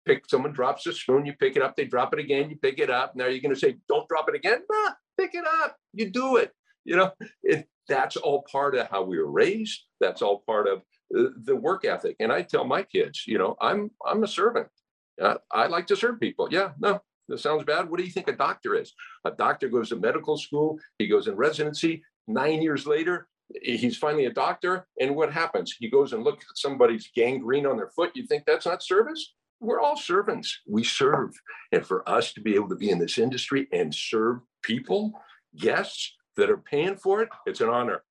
pick, 0.05 0.23
someone 0.29 0.53
drops 0.53 0.85
a 0.87 0.93
spoon, 0.93 1.25
you 1.25 1.33
pick 1.33 1.55
it 1.55 1.61
up, 1.61 1.75
they 1.75 1.85
drop 1.85 2.13
it 2.13 2.19
again, 2.19 2.49
you 2.49 2.57
pick 2.57 2.79
it 2.79 2.89
up. 2.89 3.15
Now 3.15 3.27
you're 3.27 3.41
going 3.41 3.53
to 3.53 3.59
say, 3.59 3.77
don't 3.87 4.07
drop 4.07 4.29
it 4.29 4.35
again. 4.35 4.61
Nah, 4.71 4.91
pick 5.17 5.31
it 5.33 5.45
up. 5.63 5.77
You 5.93 6.09
do 6.09 6.37
it. 6.37 6.51
You 6.85 6.95
know, 6.95 7.11
it, 7.43 7.67
that's 7.87 8.15
all 8.15 8.45
part 8.51 8.75
of 8.75 8.87
how 8.87 9.03
we 9.03 9.17
were 9.17 9.31
raised. 9.31 9.85
That's 9.99 10.21
all 10.21 10.43
part 10.45 10.67
of 10.67 10.81
the 11.11 11.55
work 11.55 11.85
ethic. 11.85 12.15
And 12.19 12.31
I 12.31 12.43
tell 12.43 12.65
my 12.65 12.83
kids, 12.83 13.23
you 13.27 13.37
know, 13.37 13.55
I'm 13.59 13.91
I'm 14.05 14.23
a 14.23 14.27
servant. 14.27 14.67
Uh, 15.21 15.35
I 15.51 15.67
like 15.67 15.87
to 15.87 15.95
serve 15.95 16.19
people. 16.19 16.47
Yeah, 16.51 16.71
no, 16.79 17.01
that 17.27 17.39
sounds 17.39 17.63
bad. 17.63 17.89
What 17.89 17.97
do 17.97 18.05
you 18.05 18.11
think 18.11 18.27
a 18.27 18.35
doctor 18.35 18.75
is? 18.75 18.93
A 19.25 19.31
doctor 19.31 19.67
goes 19.69 19.89
to 19.89 19.97
medical 19.97 20.37
school. 20.37 20.79
He 20.97 21.07
goes 21.07 21.27
in 21.27 21.35
residency. 21.35 22.03
Nine 22.27 22.61
years 22.61 22.85
later, 22.85 23.27
he's 23.61 23.97
finally 23.97 24.25
a 24.25 24.33
doctor. 24.33 24.87
And 24.99 25.15
what 25.15 25.33
happens? 25.33 25.75
He 25.77 25.89
goes 25.89 26.13
and 26.13 26.23
looks 26.23 26.45
at 26.49 26.57
somebody's 26.57 27.09
gangrene 27.15 27.65
on 27.65 27.77
their 27.77 27.89
foot. 27.89 28.11
You 28.15 28.25
think 28.25 28.45
that's 28.45 28.67
not 28.67 28.83
service? 28.83 29.33
We're 29.59 29.81
all 29.81 29.97
servants. 29.97 30.59
We 30.67 30.83
serve. 30.83 31.31
And 31.71 31.85
for 31.85 32.07
us 32.07 32.33
to 32.33 32.41
be 32.41 32.55
able 32.55 32.69
to 32.69 32.75
be 32.75 32.89
in 32.89 32.99
this 32.99 33.17
industry 33.17 33.67
and 33.71 33.93
serve 33.93 34.39
people, 34.63 35.11
guests 35.57 36.15
that 36.37 36.49
are 36.49 36.57
paying 36.57 36.95
for 36.95 37.21
it, 37.21 37.29
it's 37.45 37.61
an 37.61 37.69
honor. 37.69 38.03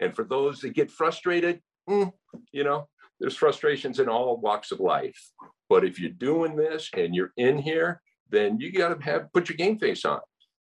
And 0.00 0.14
for 0.14 0.24
those 0.24 0.60
that 0.60 0.74
get 0.74 0.90
frustrated, 0.90 1.60
mm, 1.88 2.12
you 2.52 2.64
know, 2.64 2.88
there's 3.18 3.36
frustrations 3.36 3.98
in 3.98 4.08
all 4.08 4.38
walks 4.38 4.72
of 4.72 4.80
life. 4.80 5.20
But 5.68 5.84
if 5.84 6.00
you're 6.00 6.10
doing 6.10 6.56
this 6.56 6.88
and 6.96 7.14
you're 7.14 7.32
in 7.36 7.58
here, 7.58 8.00
then 8.30 8.58
you 8.60 8.72
got 8.72 8.98
to 8.98 9.04
have 9.04 9.32
put 9.32 9.48
your 9.48 9.56
game 9.56 9.78
face 9.78 10.04
on. 10.04 10.20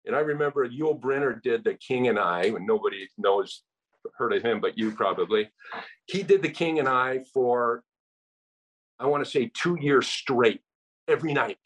And 0.06 0.16
I 0.16 0.20
remember 0.20 0.68
Yul 0.70 1.00
Brynner 1.00 1.42
did 1.42 1.64
The 1.64 1.74
King 1.74 2.08
and 2.08 2.20
I, 2.20 2.44
and 2.44 2.66
nobody 2.66 3.08
knows 3.18 3.64
heard 4.18 4.34
of 4.34 4.44
him, 4.44 4.62
but 4.62 4.78
you 4.78 4.92
probably. 4.92 5.50
He 6.06 6.24
did 6.24 6.42
The 6.42 6.50
King 6.50 6.80
and 6.80 6.88
I 6.88 7.24
for 7.34 7.84
I 9.00 9.08
want 9.08 9.24
to 9.24 9.30
say 9.30 9.52
two 9.54 9.78
years 9.80 10.08
straight 10.08 10.62
every 11.08 11.34
night. 11.34 11.58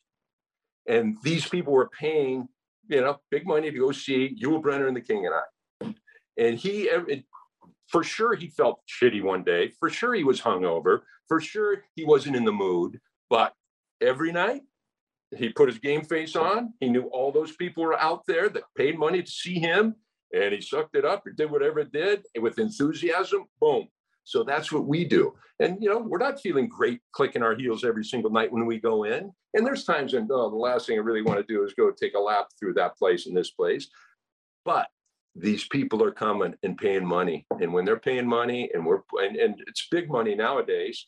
And 0.87 1.17
these 1.23 1.47
people 1.47 1.73
were 1.73 1.89
paying, 1.89 2.47
you 2.87 3.01
know, 3.01 3.19
big 3.29 3.45
money 3.45 3.69
to 3.71 3.77
go 3.77 3.91
see 3.91 4.35
Yul 4.41 4.61
Brynner 4.61 4.87
and 4.87 4.97
the 4.97 5.01
King 5.01 5.25
and 5.27 5.35
I. 5.35 5.93
And 6.37 6.57
he, 6.57 6.89
for 7.87 8.03
sure, 8.03 8.33
he 8.33 8.47
felt 8.47 8.81
shitty 8.87 9.21
one 9.21 9.43
day. 9.43 9.71
For 9.79 9.89
sure, 9.89 10.13
he 10.15 10.23
was 10.23 10.41
hungover. 10.41 11.01
For 11.27 11.39
sure, 11.39 11.83
he 11.95 12.05
wasn't 12.05 12.35
in 12.35 12.45
the 12.45 12.51
mood. 12.51 12.99
But 13.29 13.53
every 14.01 14.31
night, 14.31 14.61
he 15.35 15.49
put 15.49 15.69
his 15.69 15.77
game 15.77 16.03
face 16.03 16.35
on. 16.35 16.73
He 16.79 16.89
knew 16.89 17.03
all 17.03 17.31
those 17.31 17.55
people 17.55 17.83
were 17.83 17.99
out 17.99 18.25
there 18.25 18.49
that 18.49 18.63
paid 18.75 18.97
money 18.97 19.21
to 19.21 19.31
see 19.31 19.59
him, 19.59 19.95
and 20.33 20.53
he 20.53 20.61
sucked 20.61 20.95
it 20.95 21.05
up 21.05 21.27
or 21.27 21.31
did 21.31 21.51
whatever 21.51 21.79
it 21.79 21.91
did 21.91 22.23
with 22.39 22.57
enthusiasm. 22.57 23.45
Boom, 23.61 23.87
So 24.29 24.43
that's 24.43 24.71
what 24.71 24.85
we 24.85 25.05
do. 25.05 25.33
And, 25.59 25.81
you 25.81 25.89
know, 25.89 25.97
we're 25.97 26.19
not 26.19 26.39
feeling 26.39 26.67
great 26.67 27.01
clicking 27.13 27.41
our 27.41 27.55
heels 27.55 27.83
every 27.83 28.03
single 28.03 28.29
night 28.29 28.51
when 28.51 28.67
we 28.67 28.79
go 28.79 29.05
in. 29.05 29.31
And 29.55 29.65
there's 29.65 29.85
times 29.85 30.13
when, 30.13 30.27
oh, 30.31 30.51
the 30.51 30.55
last 30.55 30.85
thing 30.85 30.99
I 30.99 31.01
really 31.01 31.23
want 31.23 31.39
to 31.39 31.51
do 31.51 31.65
is 31.65 31.73
go 31.73 31.89
take 31.89 32.13
a 32.13 32.19
lap 32.19 32.45
through 32.59 32.75
that 32.75 32.95
place 32.95 33.25
and 33.25 33.35
this 33.35 33.49
place. 33.49 33.89
But 34.65 34.87
these 35.35 35.67
people 35.67 36.03
are 36.03 36.11
coming 36.11 36.53
and 36.61 36.77
paying 36.77 37.03
money. 37.03 37.47
And 37.59 37.73
when 37.73 37.85
they're 37.85 37.97
paying 37.97 38.27
money 38.27 38.69
and 38.71 38.85
we're, 38.85 38.99
and, 39.13 39.35
and 39.35 39.55
it's 39.65 39.87
big 39.89 40.11
money 40.11 40.35
nowadays, 40.35 41.07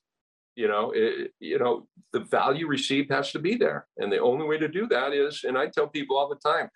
you 0.56 0.68
know, 0.68 0.92
it, 0.96 1.32
you 1.40 1.60
know, 1.60 1.88
the 2.14 2.22
value 2.22 2.66
received 2.66 3.12
has 3.12 3.32
to 3.34 3.40
be 3.40 3.56
there. 3.56 3.86
And 3.98 4.12
the 4.12 4.18
only 4.18 4.48
way 4.48 4.58
to 4.58 4.68
do 4.68 4.88
that 4.88 5.14
is, 5.14 5.44
and 5.44 5.60
I 5.60 5.68
tell 5.68 5.88
people 5.88 6.18
all 6.18 6.28
the 6.28 6.50
time, 6.50 6.70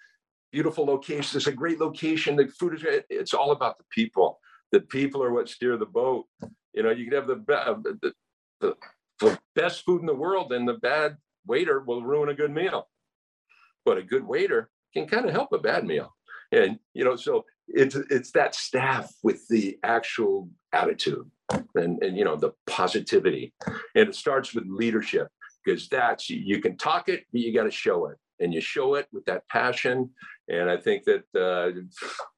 beautiful 0.51 0.85
location, 0.85 1.37
it's 1.37 1.47
a 1.47 1.51
great 1.51 1.79
location, 1.79 2.35
the 2.35 2.47
food 2.59 2.75
is, 2.75 2.83
it's 3.09 3.33
all 3.33 3.51
about 3.51 3.79
the 3.79 3.83
people. 3.89 4.39
The 4.71 4.81
people 4.81 5.23
are 5.23 5.33
what 5.33 5.49
steer 5.49 5.77
the 5.77 5.85
boat. 5.85 6.25
You 6.73 6.83
know, 6.83 6.91
you 6.91 7.05
could 7.05 7.13
have 7.13 7.27
the, 7.27 7.53
uh, 7.53 7.75
the, 7.83 8.13
the, 8.61 8.75
the 9.19 9.39
best 9.55 9.85
food 9.85 10.01
in 10.01 10.07
the 10.07 10.13
world 10.13 10.51
and 10.51 10.67
the 10.67 10.73
bad 10.73 11.17
waiter 11.47 11.79
will 11.79 12.03
ruin 12.03 12.29
a 12.29 12.33
good 12.33 12.51
meal. 12.51 12.89
But 13.85 13.97
a 13.97 14.03
good 14.03 14.25
waiter 14.25 14.69
can 14.93 15.07
kind 15.07 15.25
of 15.25 15.31
help 15.31 15.53
a 15.53 15.59
bad 15.59 15.85
meal. 15.85 16.13
And, 16.51 16.79
you 16.93 17.03
know, 17.03 17.15
so 17.15 17.45
it's, 17.67 17.95
it's 17.95 18.31
that 18.31 18.55
staff 18.55 19.13
with 19.23 19.47
the 19.47 19.77
actual 19.83 20.49
attitude 20.73 21.29
and, 21.75 22.01
and, 22.03 22.17
you 22.17 22.25
know, 22.25 22.35
the 22.35 22.51
positivity. 22.67 23.53
And 23.95 24.09
it 24.09 24.15
starts 24.15 24.53
with 24.53 24.65
leadership 24.67 25.27
because 25.63 25.87
that's, 25.87 26.29
you 26.29 26.59
can 26.61 26.77
talk 26.77 27.09
it, 27.09 27.25
but 27.31 27.41
you 27.41 27.53
got 27.53 27.63
to 27.63 27.71
show 27.71 28.07
it. 28.07 28.17
And 28.39 28.53
you 28.53 28.59
show 28.59 28.95
it 28.95 29.07
with 29.13 29.25
that 29.25 29.47
passion. 29.47 30.09
And 30.49 30.69
I 30.69 30.77
think 30.77 31.05
that 31.05 31.23
uh, 31.35 31.79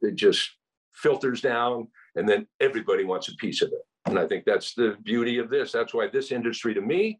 it 0.02 0.16
just 0.16 0.52
filters 0.94 1.42
down 1.42 1.88
and 2.18 2.28
then 2.28 2.48
everybody 2.60 3.06
wants 3.06 3.30
a 3.30 3.36
piece 3.36 3.62
of 3.62 3.70
it. 3.70 3.82
And 4.06 4.18
I 4.18 4.28
think 4.28 4.46
that's 4.46 4.74
the 4.74 4.98
beauty 5.04 5.38
of 5.38 5.50
this. 5.50 5.72
That's 5.72 5.94
why 5.94 6.08
this 6.08 6.32
industry 6.32 6.74
to 6.74 6.82
me 6.82 7.20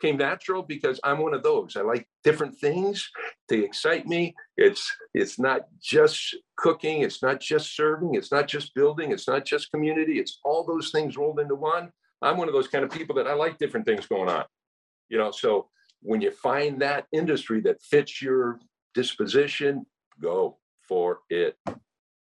came 0.00 0.16
natural 0.16 0.62
because 0.62 0.98
I'm 1.04 1.18
one 1.18 1.34
of 1.34 1.42
those. 1.42 1.76
I 1.76 1.82
like 1.82 2.08
different 2.24 2.58
things. 2.58 3.08
They 3.48 3.60
excite 3.60 4.06
me. 4.06 4.34
It's 4.56 4.90
it's 5.14 5.38
not 5.38 5.62
just 5.80 6.36
cooking, 6.56 7.02
it's 7.02 7.22
not 7.22 7.40
just 7.40 7.76
serving, 7.76 8.14
it's 8.14 8.32
not 8.32 8.48
just 8.48 8.74
building, 8.74 9.12
it's 9.12 9.28
not 9.28 9.44
just 9.44 9.70
community, 9.70 10.18
it's 10.18 10.40
all 10.44 10.64
those 10.64 10.90
things 10.90 11.16
rolled 11.16 11.38
into 11.38 11.54
one. 11.54 11.90
I'm 12.20 12.36
one 12.36 12.48
of 12.48 12.54
those 12.54 12.68
kind 12.68 12.84
of 12.84 12.90
people 12.90 13.14
that 13.16 13.26
I 13.26 13.34
like 13.34 13.58
different 13.58 13.86
things 13.86 14.06
going 14.06 14.28
on. 14.28 14.44
You 15.08 15.18
know, 15.18 15.30
so 15.30 15.68
when 16.00 16.20
you 16.20 16.30
find 16.30 16.80
that 16.82 17.06
industry 17.12 17.60
that 17.62 17.82
fits 17.82 18.20
your 18.20 18.58
disposition, 18.94 19.86
go 20.20 20.58
for 20.88 21.20
it. 21.30 21.56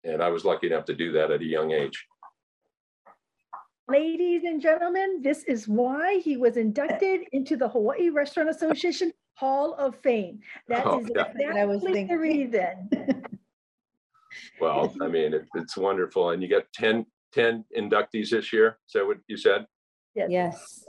And 0.05 0.23
I 0.23 0.29
was 0.29 0.45
lucky 0.45 0.67
enough 0.67 0.85
to 0.87 0.95
do 0.95 1.13
that 1.13 1.31
at 1.31 1.41
a 1.41 1.45
young 1.45 1.73
age. 1.73 2.07
Ladies 3.89 4.45
and 4.45 4.61
gentlemen, 4.61 5.21
this 5.23 5.45
is 5.45 5.69
why 5.69 6.19
he 6.19 6.37
was 6.37 6.57
inducted 6.57 7.23
into 7.33 7.57
the 7.57 7.69
Hawaii 7.69 8.09
Restaurant 8.11 8.49
Association 8.49 9.13
Hall 9.35 9.75
of 9.75 9.97
Fame. 9.97 10.41
That 10.69 10.87
Oh, 10.87 11.01
is 11.01 11.11
yeah. 11.15 11.23
What 11.23 11.57
I 11.57 11.63
exactly 11.65 12.05
the 12.05 12.19
reason. 12.19 12.91
Well, 14.61 14.93
I 15.01 15.07
mean, 15.07 15.33
it, 15.33 15.47
it's 15.55 15.77
wonderful. 15.77 16.31
And 16.31 16.43
you 16.43 16.49
got 16.49 16.65
10, 16.75 17.07
10 17.33 17.65
inductees 17.79 18.31
this 18.31 18.53
year. 18.53 18.79
Is 18.89 18.93
that 18.95 19.07
what 19.07 19.19
you 19.29 19.37
said? 19.37 19.65
Yes. 20.15 20.85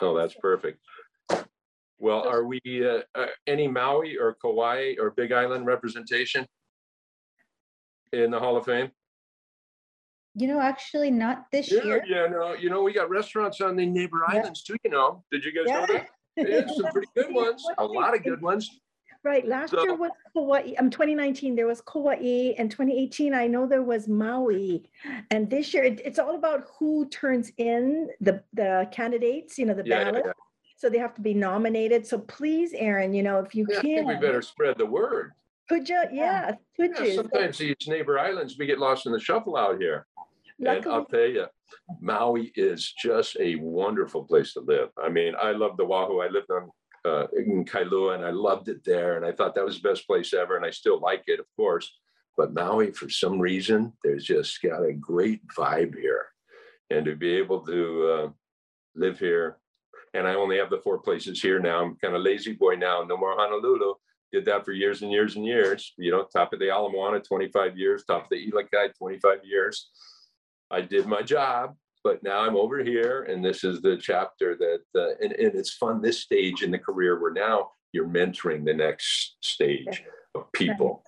Oh, 0.00 0.16
that's 0.16 0.34
perfect. 0.34 0.80
Well, 1.98 2.26
are 2.28 2.44
we, 2.44 2.60
uh, 2.66 3.02
uh, 3.14 3.26
any 3.46 3.68
Maui 3.68 4.16
or 4.16 4.36
Kauai 4.42 4.94
or 5.00 5.10
Big 5.10 5.30
Island 5.30 5.66
representation? 5.66 6.44
In 8.12 8.30
the 8.30 8.38
Hall 8.38 8.56
of 8.56 8.64
Fame? 8.64 8.90
You 10.34 10.46
know, 10.46 10.60
actually 10.60 11.10
not 11.10 11.46
this 11.50 11.70
Yeah, 11.72 11.82
year. 11.84 12.04
yeah, 12.06 12.26
no, 12.26 12.52
you 12.54 12.70
know, 12.70 12.82
we 12.82 12.92
got 12.92 13.10
restaurants 13.10 13.60
on 13.60 13.76
the 13.76 13.84
neighbor 13.86 14.24
Yeah. 14.32 14.38
islands 14.40 14.62
too, 14.62 14.76
you 14.84 14.90
know. 14.90 15.24
Did 15.32 15.44
you 15.44 15.52
guys 15.52 15.66
know 15.66 15.86
that? 15.86 16.08
Yeah, 16.36 16.66
some 16.68 16.86
pretty 16.92 17.08
good 17.16 17.34
ones, 17.34 17.64
a 17.78 17.84
lot 17.84 18.14
of 18.14 18.22
good 18.22 18.40
ones. 18.40 18.80
Right, 19.24 19.44
last 19.46 19.72
year 19.72 19.82
So- 19.88 19.94
was 19.96 20.12
Hawaii, 20.36 20.76
um, 20.76 20.90
2019, 20.90 21.56
there 21.56 21.66
was 21.66 21.80
Kauai, 21.80 22.54
and 22.56 22.70
2018, 22.70 23.34
I 23.34 23.48
know 23.48 23.66
there 23.66 23.82
was 23.82 24.06
Maui. 24.06 24.88
And 25.32 25.50
this 25.50 25.74
year, 25.74 25.82
it- 25.82 26.00
it's 26.04 26.20
all 26.20 26.36
about 26.36 26.68
who 26.78 27.08
turns 27.08 27.50
in 27.56 28.08
the, 28.20 28.44
the 28.52 28.88
candidates, 28.92 29.58
you 29.58 29.66
know, 29.66 29.74
the 29.74 29.84
Yeah, 29.84 29.98
yeah, 29.98 30.04
ballot. 30.04 30.22
yeah. 30.26 30.32
So 30.76 30.88
they 30.88 30.98
have 30.98 31.14
to 31.14 31.20
be 31.20 31.34
nominated. 31.34 32.06
So 32.06 32.20
please, 32.20 32.72
Aaron, 32.74 33.12
you 33.12 33.24
know, 33.24 33.40
if 33.40 33.56
you 33.56 33.66
Yeah, 33.68 33.78
I 33.78 33.82
think 33.82 34.06
we 34.06 34.14
better 34.14 34.40
spread 34.42 34.78
the 34.78 34.86
word. 34.86 35.32
Could 35.68 35.88
you, 35.88 36.02
yeah, 36.12 36.52
could 36.76 36.92
Yeah, 36.98 37.14
sometimes 37.14 37.58
these 37.58 37.76
neighbor 37.86 38.18
islands, 38.18 38.56
we 38.58 38.66
get 38.66 38.78
lost 38.78 39.06
in 39.06 39.12
the 39.12 39.20
shuffle 39.20 39.56
out 39.56 39.80
here. 39.80 40.06
And 40.58 40.86
I'll 40.86 41.04
tell 41.04 41.20
you, 41.20 41.46
Maui 42.00 42.52
is 42.56 42.92
just 42.92 43.36
a 43.38 43.56
wonderful 43.56 44.24
place 44.24 44.52
to 44.54 44.60
live. 44.60 44.88
I 45.02 45.08
mean, 45.08 45.34
I 45.40 45.52
love 45.52 45.76
the 45.76 45.84
Oahu. 45.84 46.20
I 46.20 46.28
lived 46.28 46.50
on 46.50 46.70
uh, 47.04 47.26
in 47.36 47.64
Kailua 47.64 48.16
and 48.16 48.24
I 48.24 48.30
loved 48.30 48.68
it 48.68 48.84
there. 48.84 49.16
And 49.16 49.24
I 49.24 49.32
thought 49.32 49.54
that 49.54 49.64
was 49.64 49.80
the 49.80 49.88
best 49.88 50.06
place 50.06 50.34
ever. 50.34 50.56
And 50.56 50.66
I 50.66 50.70
still 50.70 50.98
like 50.98 51.24
it, 51.26 51.38
of 51.38 51.46
course. 51.56 51.92
But 52.36 52.54
Maui, 52.54 52.92
for 52.92 53.08
some 53.08 53.38
reason, 53.38 53.92
there's 54.02 54.24
just 54.24 54.60
got 54.62 54.82
a 54.82 54.92
great 54.92 55.46
vibe 55.48 55.96
here. 55.96 56.26
And 56.90 57.04
to 57.04 57.14
be 57.14 57.32
able 57.34 57.60
to 57.66 58.08
uh, 58.08 58.28
live 58.94 59.18
here, 59.18 59.58
and 60.14 60.26
I 60.26 60.34
only 60.34 60.56
have 60.56 60.70
the 60.70 60.80
four 60.82 60.98
places 60.98 61.40
here 61.40 61.60
now. 61.60 61.84
I'm 61.84 61.96
kind 61.96 62.16
of 62.16 62.22
lazy 62.22 62.52
boy 62.52 62.76
now. 62.76 63.04
No 63.04 63.16
more 63.16 63.34
Honolulu. 63.36 63.94
Did 64.32 64.44
that 64.46 64.64
for 64.64 64.72
years 64.72 65.02
and 65.02 65.10
years 65.10 65.36
and 65.36 65.44
years. 65.44 65.94
You 65.96 66.10
know, 66.10 66.24
top 66.24 66.52
of 66.52 66.58
the 66.58 66.66
Ala 66.66 66.90
Moana, 66.90 67.20
25 67.20 67.78
years. 67.78 68.04
Top 68.04 68.24
of 68.24 68.28
the 68.30 68.50
Ilikai, 68.50 68.90
25 68.98 69.38
years. 69.44 69.90
I 70.70 70.82
did 70.82 71.06
my 71.06 71.22
job, 71.22 71.74
but 72.04 72.22
now 72.22 72.40
I'm 72.40 72.56
over 72.56 72.84
here, 72.84 73.22
and 73.22 73.42
this 73.42 73.64
is 73.64 73.80
the 73.80 73.96
chapter 73.96 74.54
that, 74.56 75.00
uh, 75.00 75.14
and, 75.22 75.32
and 75.32 75.54
it's 75.54 75.74
fun. 75.74 76.02
This 76.02 76.20
stage 76.20 76.62
in 76.62 76.70
the 76.70 76.78
career 76.78 77.20
where 77.20 77.32
now 77.32 77.70
you're 77.92 78.08
mentoring 78.08 78.64
the 78.64 78.74
next 78.74 79.36
stage 79.40 80.04
of 80.34 80.52
people. 80.52 81.02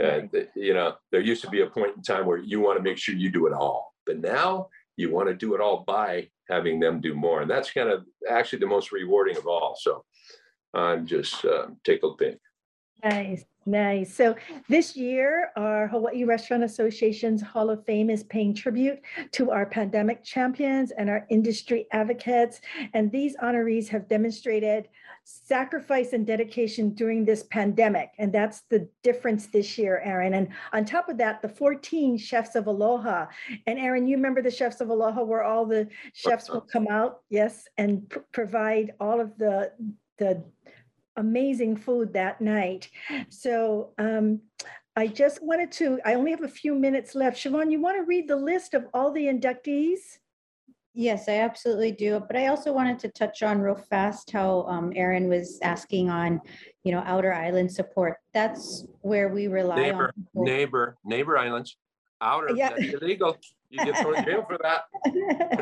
And 0.00 0.28
Right. 0.32 0.48
you 0.56 0.74
know, 0.74 0.96
there 1.12 1.20
used 1.20 1.42
to 1.42 1.50
be 1.50 1.60
a 1.60 1.66
point 1.68 1.96
in 1.96 2.02
time 2.02 2.26
where 2.26 2.38
you 2.38 2.60
want 2.60 2.76
to 2.78 2.82
make 2.82 2.98
sure 2.98 3.14
you 3.14 3.30
do 3.30 3.46
it 3.46 3.52
all, 3.52 3.94
but 4.06 4.18
now 4.18 4.68
you 4.96 5.12
want 5.12 5.28
to 5.28 5.34
do 5.34 5.54
it 5.54 5.60
all 5.60 5.84
by 5.86 6.28
having 6.50 6.80
them 6.80 7.00
do 7.00 7.14
more, 7.14 7.42
and 7.42 7.50
that's 7.50 7.70
kind 7.70 7.88
of 7.88 8.04
actually 8.28 8.58
the 8.58 8.66
most 8.66 8.90
rewarding 8.90 9.36
of 9.36 9.46
all. 9.46 9.76
So 9.80 10.04
I'm 10.74 11.06
just 11.06 11.44
uh, 11.44 11.66
tickled 11.84 12.18
pink. 12.18 12.38
Nice, 13.04 13.44
nice. 13.66 14.14
So 14.14 14.34
this 14.66 14.96
year, 14.96 15.50
our 15.56 15.86
Hawaii 15.88 16.24
Restaurant 16.24 16.64
Association's 16.64 17.42
Hall 17.42 17.68
of 17.68 17.84
Fame 17.84 18.08
is 18.08 18.24
paying 18.24 18.54
tribute 18.54 18.98
to 19.32 19.50
our 19.50 19.66
pandemic 19.66 20.24
champions 20.24 20.90
and 20.90 21.10
our 21.10 21.26
industry 21.28 21.86
advocates. 21.92 22.62
And 22.94 23.12
these 23.12 23.36
honorees 23.36 23.88
have 23.88 24.08
demonstrated 24.08 24.88
sacrifice 25.24 26.14
and 26.14 26.26
dedication 26.26 26.94
during 26.94 27.26
this 27.26 27.42
pandemic. 27.42 28.12
And 28.18 28.32
that's 28.32 28.62
the 28.70 28.88
difference 29.02 29.48
this 29.48 29.76
year, 29.76 30.00
Aaron. 30.02 30.32
And 30.32 30.48
on 30.72 30.86
top 30.86 31.10
of 31.10 31.18
that, 31.18 31.42
the 31.42 31.48
14 31.48 32.16
chefs 32.16 32.54
of 32.54 32.68
Aloha. 32.68 33.26
And 33.66 33.78
Aaron, 33.78 34.06
you 34.06 34.16
remember 34.16 34.40
the 34.40 34.50
chefs 34.50 34.80
of 34.80 34.88
Aloha 34.88 35.22
where 35.24 35.42
all 35.42 35.66
the 35.66 35.88
chefs 36.14 36.48
will 36.48 36.62
come 36.62 36.88
out, 36.88 37.20
yes, 37.28 37.68
and 37.76 38.08
pr- 38.08 38.20
provide 38.32 38.94
all 38.98 39.20
of 39.20 39.36
the 39.36 39.72
the 40.16 40.44
amazing 41.16 41.76
food 41.76 42.12
that 42.12 42.40
night. 42.40 42.90
So 43.28 43.92
um, 43.98 44.40
I 44.96 45.06
just 45.06 45.42
wanted 45.42 45.72
to, 45.72 45.98
I 46.04 46.14
only 46.14 46.30
have 46.30 46.42
a 46.42 46.48
few 46.48 46.74
minutes 46.74 47.14
left. 47.14 47.36
Siobhan, 47.36 47.70
you 47.70 47.80
want 47.80 47.96
to 47.96 48.04
read 48.04 48.28
the 48.28 48.36
list 48.36 48.74
of 48.74 48.86
all 48.94 49.12
the 49.12 49.24
inductees? 49.24 49.98
Yes, 50.96 51.28
I 51.28 51.38
absolutely 51.40 51.90
do. 51.90 52.20
But 52.24 52.36
I 52.36 52.46
also 52.46 52.72
wanted 52.72 53.00
to 53.00 53.08
touch 53.08 53.42
on 53.42 53.60
real 53.60 53.74
fast 53.74 54.30
how 54.30 54.62
um, 54.68 54.92
Aaron 54.94 55.28
was 55.28 55.58
asking 55.62 56.08
on, 56.08 56.40
you 56.84 56.92
know, 56.92 57.02
outer 57.04 57.34
island 57.34 57.72
support. 57.72 58.18
That's 58.32 58.86
where 59.00 59.28
we 59.28 59.48
rely 59.48 59.76
on. 59.76 59.82
Neighbor, 59.82 60.12
people. 60.16 60.44
neighbor, 60.44 60.96
neighbor 61.04 61.36
islands, 61.36 61.76
outer, 62.20 62.54
Yeah. 62.54 62.70
that's 62.70 63.02
illegal. 63.02 63.36
You 63.74 63.84
get 63.84 63.98
thrown 63.98 64.16
in 64.18 64.24
jail 64.24 64.46
for 64.46 64.58
that. 64.62 64.82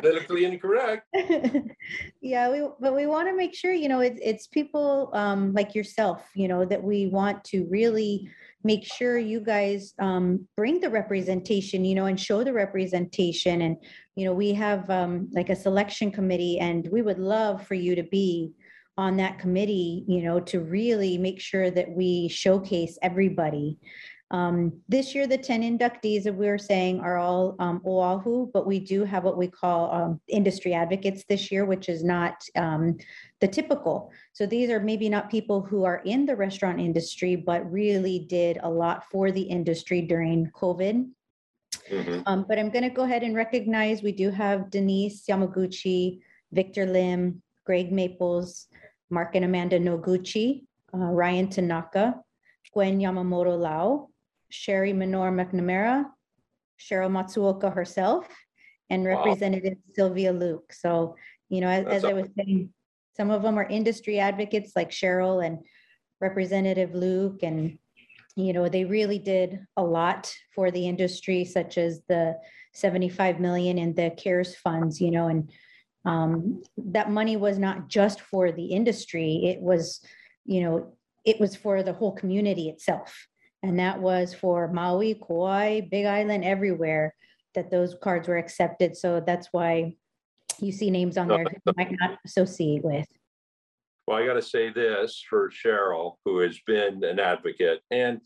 Politically 0.01 0.45
incorrect. 0.45 1.07
yeah, 2.21 2.51
we 2.51 2.69
but 2.79 2.95
we 2.95 3.07
want 3.07 3.29
to 3.29 3.35
make 3.35 3.55
sure 3.55 3.73
you 3.73 3.89
know 3.89 4.01
it's 4.01 4.21
it's 4.23 4.47
people 4.47 5.11
um, 5.15 5.53
like 5.55 5.75
yourself, 5.75 6.23
you 6.35 6.47
know, 6.47 6.65
that 6.67 6.83
we 6.83 7.07
want 7.07 7.43
to 7.45 7.67
really 7.71 8.29
make 8.65 8.85
sure 8.85 9.19
you 9.19 9.41
guys 9.41 9.95
um, 9.99 10.47
bring 10.57 10.79
the 10.79 10.91
representation, 10.91 11.85
you 11.85 11.95
know, 11.95 12.07
and 12.07 12.21
show 12.21 12.45
the 12.45 12.53
representation. 12.53 13.63
And 13.63 13.77
you 14.15 14.27
know, 14.27 14.35
we 14.35 14.53
have 14.53 14.89
um, 14.91 15.29
like 15.33 15.49
a 15.49 15.57
selection 15.57 16.11
committee, 16.11 16.59
and 16.59 16.87
we 16.93 17.01
would 17.01 17.19
love 17.19 17.67
for 17.67 17.75
you 17.75 17.95
to 17.95 18.03
be 18.03 18.53
on 18.99 19.17
that 19.17 19.39
committee, 19.39 20.05
you 20.07 20.23
know, 20.23 20.39
to 20.39 20.61
really 20.61 21.17
make 21.17 21.41
sure 21.41 21.71
that 21.71 21.91
we 21.91 22.29
showcase 22.29 22.99
everybody. 23.01 23.79
Um, 24.33 24.81
this 24.89 25.15
year, 25.15 25.27
the 25.27 25.37
10 25.37 25.61
inductees 25.61 26.25
that 26.25 26.35
we 26.35 26.47
were 26.47 26.57
saying 26.57 27.01
are 27.01 27.19
all 27.19 27.55
um, 27.59 27.83
Oahu, 27.87 28.51
but 28.53 28.67
we 28.67 28.81
do 28.81 29.05
have 29.05 29.25
what 29.25 29.37
we 29.37 29.47
call 29.47 29.93
um, 29.93 30.21
industry 30.27 30.73
advocates 30.73 31.25
this 31.29 31.53
year, 31.53 31.67
which 31.67 31.91
is 31.91 32.03
not 32.03 32.43
um, 32.57 32.97
the 33.41 33.49
typical. 33.49 34.11
So 34.33 34.47
these 34.47 34.71
are 34.71 34.81
maybe 34.81 35.11
not 35.11 35.31
people 35.31 35.61
who 35.61 35.85
are 35.85 36.01
in 36.07 36.25
the 36.25 36.35
restaurant 36.35 36.81
industry, 36.81 37.37
but 37.37 37.71
really 37.71 38.21
did 38.21 38.59
a 38.63 38.71
lot 38.71 39.05
for 39.11 39.31
the 39.31 39.43
industry 39.43 40.01
during 40.01 40.51
COVID. 40.53 41.11
Mhm. 41.91 42.23
Um, 42.25 42.47
but 42.49 42.59
I'm 42.59 42.71
gonna 42.71 42.91
go 42.91 43.03
ahead 43.03 43.23
and 43.23 43.35
recognize, 43.35 44.03
we 44.03 44.13
do 44.13 44.31
have 44.31 44.71
Denise 44.71 45.27
Yamaguchi, 45.27 46.21
Victor 46.53 46.87
Lim, 46.87 47.43
Greg 47.67 47.93
Maples, 47.93 48.69
Mark 49.11 49.35
and 49.35 49.45
Amanda 49.45 49.79
Noguchi, 49.79 50.65
uh, 50.95 50.99
Ryan 50.99 51.49
Tanaka, 51.49 52.23
Gwen 52.73 52.99
Yamamoto 52.99 53.59
Lau, 53.59 54.09
Sherry 54.53 54.93
Menor 54.93 55.33
McNamara, 55.33 56.05
Cheryl 56.79 57.11
Matsuoka 57.11 57.73
herself, 57.73 58.29
and 58.91 59.05
Wow. 59.05 59.17
Representative 59.17 59.79
Sylvia 59.95 60.33
Luke. 60.33 60.73
So, 60.73 61.17
you 61.49 61.61
know, 61.61 61.69
as, 61.69 61.85
That's 61.85 61.97
as 61.97 62.05
I 62.05 62.13
was 62.13 62.29
saying, 62.37 62.73
some 63.17 63.31
of 63.31 63.43
them 63.43 63.59
are 63.59 63.65
industry 63.65 64.19
advocates 64.19 64.73
like 64.77 64.91
Cheryl 64.91 65.45
and 65.45 65.59
Representative 66.21 66.95
Luke 66.95 67.43
and 67.43 67.79
you 68.35 68.55
know, 68.55 68.69
they 68.69 68.87
really 68.87 69.19
did 69.19 69.61
a 69.77 69.83
lot 69.83 70.35
for 70.55 70.71
the 70.71 70.89
industry, 70.89 71.45
such 71.45 71.77
as 71.77 72.01
the 72.09 72.39
75 72.73 73.41
million 73.41 73.77
in 73.77 73.95
the 73.95 74.11
CARES 74.17 74.57
funds, 74.57 75.03
you 75.03 75.11
know, 75.11 75.29
and 75.29 75.51
um, 76.05 76.63
that 76.79 77.11
money 77.11 77.37
was 77.37 77.59
not 77.59 77.89
just 77.89 78.21
for 78.23 78.51
the 78.51 78.67
industry, 78.67 79.43
it 79.45 79.61
was, 79.61 80.01
you 80.47 80.63
know, 80.63 80.97
it 81.25 81.39
was 81.39 81.55
for 81.55 81.83
the 81.83 81.93
whole 81.93 82.13
community 82.13 82.71
itself. 82.71 83.29
And 83.63 83.79
that 83.79 84.01
was 84.01 84.35
for 84.35 84.69
Maui, 84.69 85.15
Kauai, 85.15 85.83
Big 85.83 86.07
Island, 86.07 86.45
everywhere 86.45 87.15
that 87.55 87.71
those 87.71 87.95
cards 88.03 88.29
were 88.29 88.39
accepted. 88.39 88.97
So 88.97 89.23
that's 89.25 89.49
why 89.53 89.95
you 90.59 90.73
see 90.73 90.91
names 90.91 91.17
on 91.17 91.29
there 91.29 91.43
you 91.43 91.73
might 91.77 91.95
not 92.01 92.19
associate 92.25 92.85
with. 92.85 93.07
Well, 94.07 94.19
I 94.19 94.27
got 94.27 94.35
to 94.35 94.43
say 94.43 94.71
this 94.71 95.23
for 95.29 95.51
Cheryl, 95.51 96.17
who 96.25 96.39
has 96.39 96.59
been 96.67 97.05
an 97.05 97.21
advocate 97.21 97.81
and 97.91 98.21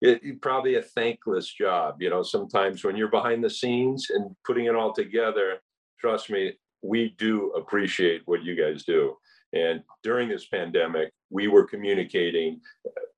it- 0.00 0.40
probably 0.40 0.76
a 0.76 0.82
thankless 0.82 1.52
job. 1.52 2.00
You 2.00 2.10
know, 2.10 2.22
sometimes 2.22 2.84
when 2.84 2.96
you're 2.96 3.08
behind 3.08 3.44
the 3.44 3.50
scenes 3.50 4.10
and 4.10 4.34
putting 4.46 4.66
it 4.66 4.74
all 4.74 4.92
together, 4.92 5.60
trust 6.00 6.30
me, 6.30 6.58
we 6.82 7.14
do 7.18 7.50
appreciate 7.52 8.22
what 8.26 8.42
you 8.42 8.54
guys 8.54 8.84
do. 8.84 9.16
And 9.52 9.82
during 10.02 10.28
this 10.28 10.46
pandemic, 10.46 11.12
we 11.30 11.48
were 11.48 11.64
communicating 11.64 12.60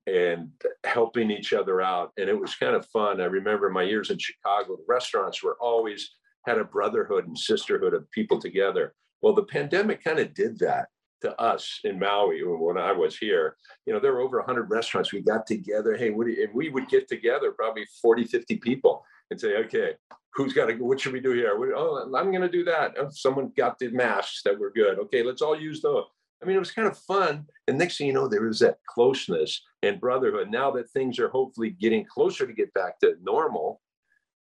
and 0.07 0.49
helping 0.85 1.31
each 1.31 1.53
other 1.53 1.81
out. 1.81 2.11
And 2.17 2.29
it 2.29 2.39
was 2.39 2.55
kind 2.55 2.75
of 2.75 2.85
fun. 2.87 3.21
I 3.21 3.25
remember 3.25 3.69
my 3.69 3.83
years 3.83 4.09
in 4.09 4.17
Chicago, 4.17 4.75
the 4.75 4.83
restaurants 4.87 5.43
were 5.43 5.57
always 5.61 6.11
had 6.45 6.57
a 6.57 6.63
brotherhood 6.63 7.27
and 7.27 7.37
sisterhood 7.37 7.93
of 7.93 8.09
people 8.11 8.39
together. 8.39 8.93
Well, 9.21 9.33
the 9.33 9.43
pandemic 9.43 10.03
kind 10.03 10.19
of 10.19 10.33
did 10.33 10.57
that 10.59 10.87
to 11.21 11.39
us 11.39 11.79
in 11.83 11.99
Maui 11.99 12.41
when 12.43 12.79
I 12.79 12.91
was 12.91 13.15
here. 13.15 13.55
You 13.85 13.93
know, 13.93 13.99
there 13.99 14.13
were 14.13 14.21
over 14.21 14.37
100 14.37 14.71
restaurants. 14.71 15.13
We 15.13 15.21
got 15.21 15.45
together. 15.45 15.95
Hey, 15.95 16.09
what 16.09 16.25
do 16.25 16.33
you, 16.33 16.45
and 16.45 16.53
we 16.55 16.69
would 16.69 16.89
get 16.89 17.07
together 17.07 17.51
probably 17.51 17.85
40, 18.01 18.23
50 18.25 18.57
people 18.57 19.05
and 19.29 19.39
say, 19.39 19.55
okay, 19.57 19.93
who's 20.33 20.53
got 20.53 20.65
to, 20.65 20.73
what 20.77 20.99
should 20.99 21.13
we 21.13 21.19
do 21.19 21.33
here? 21.33 21.53
Oh, 21.75 22.11
I'm 22.15 22.31
going 22.31 22.41
to 22.41 22.49
do 22.49 22.63
that. 22.63 22.95
Oh, 22.97 23.09
someone 23.11 23.51
got 23.55 23.77
the 23.77 23.89
masks 23.89 24.41
that 24.43 24.57
were 24.59 24.71
good. 24.71 24.97
Okay, 24.97 25.21
let's 25.21 25.43
all 25.43 25.59
use 25.59 25.81
those. 25.81 26.05
I 26.41 26.45
mean, 26.47 26.55
it 26.55 26.59
was 26.59 26.71
kind 26.71 26.87
of 26.87 26.97
fun. 26.97 27.45
And 27.67 27.77
next 27.77 27.97
thing 27.97 28.07
you 28.07 28.13
know, 28.13 28.27
there 28.27 28.41
was 28.41 28.59
that 28.59 28.79
closeness 28.87 29.61
and 29.83 30.01
brotherhood. 30.01 30.49
Now 30.49 30.71
that 30.71 30.89
things 30.89 31.19
are 31.19 31.29
hopefully 31.29 31.71
getting 31.71 32.05
closer 32.05 32.47
to 32.47 32.53
get 32.53 32.73
back 32.73 32.99
to 32.99 33.15
normal, 33.21 33.81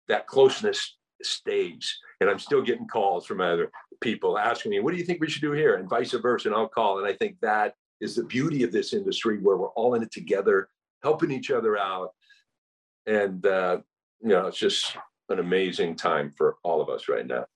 that 0.09 0.27
closeness 0.27 0.97
stays. 1.23 1.99
And 2.21 2.31
I'm 2.31 2.39
still 2.39 2.63
getting 2.63 2.87
calls 2.87 3.27
from 3.27 3.41
other 3.41 3.71
people 4.01 4.39
asking 4.39 4.71
me, 4.71 4.81
what 4.81 4.93
do 4.93 4.99
you 4.99 5.05
think 5.05 5.21
we 5.21 5.29
should 5.29 5.43
do 5.43 5.53
here? 5.53 5.77
And 5.77 5.89
vice 5.89 6.13
versa. 6.13 6.49
And 6.49 6.57
I'll 6.57 6.69
call. 6.69 6.99
And 6.99 7.07
I 7.07 7.13
think 7.13 7.37
that 7.41 7.75
is 8.01 8.17
the 8.17 8.25
beauty 8.25 8.63
of 8.63 8.73
this 8.73 8.93
industry 8.93 9.39
where 9.39 9.57
we're 9.57 9.69
all 9.71 9.95
in 9.95 10.03
it 10.03 10.11
together, 10.11 10.69
helping 11.03 11.31
each 11.31 11.51
other 11.51 11.77
out. 11.77 12.11
And, 13.07 13.45
uh, 13.45 13.79
you 14.21 14.31
know, 14.31 14.47
it's 14.47 14.59
just 14.59 14.97
an 15.29 15.39
amazing 15.39 15.97
time 15.97 16.31
for 16.31 16.57
all 16.63 16.81
of 16.81 16.89
us 16.89 17.09
right 17.09 17.27
now. 17.27 17.47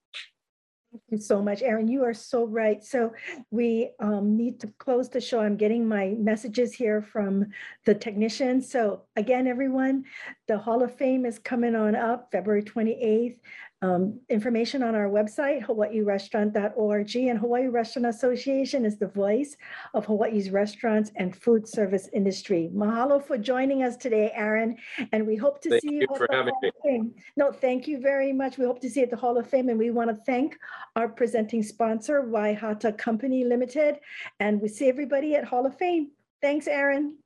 Thank 0.91 1.03
you 1.09 1.17
so 1.19 1.39
much, 1.39 1.61
Aaron. 1.61 1.87
You 1.87 2.03
are 2.03 2.15
so 2.15 2.45
right. 2.45 2.83
So 2.83 3.13
we 3.51 3.91
um, 3.99 4.35
need 4.35 4.59
to 4.61 4.67
close 4.79 5.07
the 5.07 5.21
show. 5.21 5.39
I'm 5.39 5.55
getting 5.55 5.87
my 5.87 6.15
messages 6.17 6.73
here 6.73 7.03
from 7.03 7.45
the 7.85 7.93
technicians. 7.93 8.71
So 8.71 9.03
again, 9.15 9.45
everyone, 9.45 10.05
the 10.47 10.57
Hall 10.57 10.81
of 10.81 10.95
Fame 10.95 11.27
is 11.27 11.37
coming 11.37 11.75
on 11.75 11.95
up 11.95 12.29
February 12.31 12.63
28th. 12.63 13.37
Um, 13.81 14.19
Information 14.27 14.83
on 14.83 14.93
our 14.93 15.07
website, 15.07 15.63
hawaiirestaurant.org, 15.65 17.15
and 17.15 17.39
Hawaii 17.39 17.67
Restaurant 17.67 18.07
Association 18.07 18.85
is 18.85 18.97
the 18.97 19.07
voice 19.07 19.55
of 19.93 20.05
Hawaii's 20.05 20.49
restaurants 20.49 21.11
and 21.15 21.33
food 21.33 21.65
service 21.65 22.09
industry. 22.13 22.69
Mahalo 22.75 23.23
for 23.23 23.37
joining 23.37 23.83
us 23.83 23.95
today, 23.95 24.31
Aaron, 24.35 24.75
and 25.13 25.25
we 25.25 25.37
hope 25.37 25.61
to 25.61 25.69
Thank 25.69 25.81
see 25.83 25.93
you 25.93 26.01
you 26.01 26.07
at 26.11 26.17
for 26.17 26.27
the 26.29 26.35
having 26.35 26.53
Hall 26.53 26.61
me. 26.61 26.67
of 26.69 26.75
Fame. 26.83 27.13
No, 27.37 27.53
thank 27.53 27.87
you 27.87 28.01
very 28.01 28.33
much. 28.33 28.57
We 28.57 28.65
hope 28.65 28.81
to 28.81 28.89
see 28.89 28.99
you 28.99 29.05
at 29.05 29.11
the 29.11 29.17
Hall 29.17 29.37
of 29.37 29.47
Fame, 29.49 29.69
and 29.69 29.79
we 29.79 29.91
want 29.91 30.09
to 30.09 30.15
thank 30.25 30.57
our 30.97 31.07
presenting 31.07 31.63
sponsor, 31.63 32.21
Y. 32.21 32.53
Hata 32.53 32.91
Company 32.91 33.45
Limited. 33.45 33.99
And 34.41 34.61
we 34.61 34.67
see 34.67 34.89
everybody 34.89 35.35
at 35.35 35.45
Hall 35.45 35.65
of 35.65 35.77
Fame. 35.77 36.11
Thanks, 36.41 36.67
Aaron. 36.67 37.17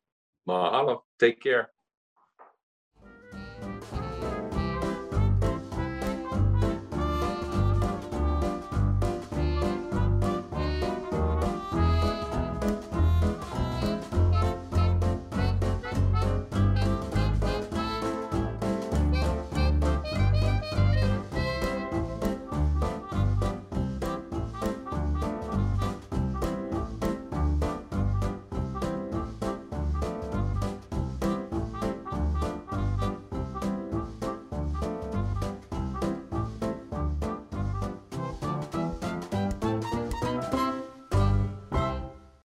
Mahalo. 0.47 1.01
Take 1.19 1.41
care. 1.41 1.72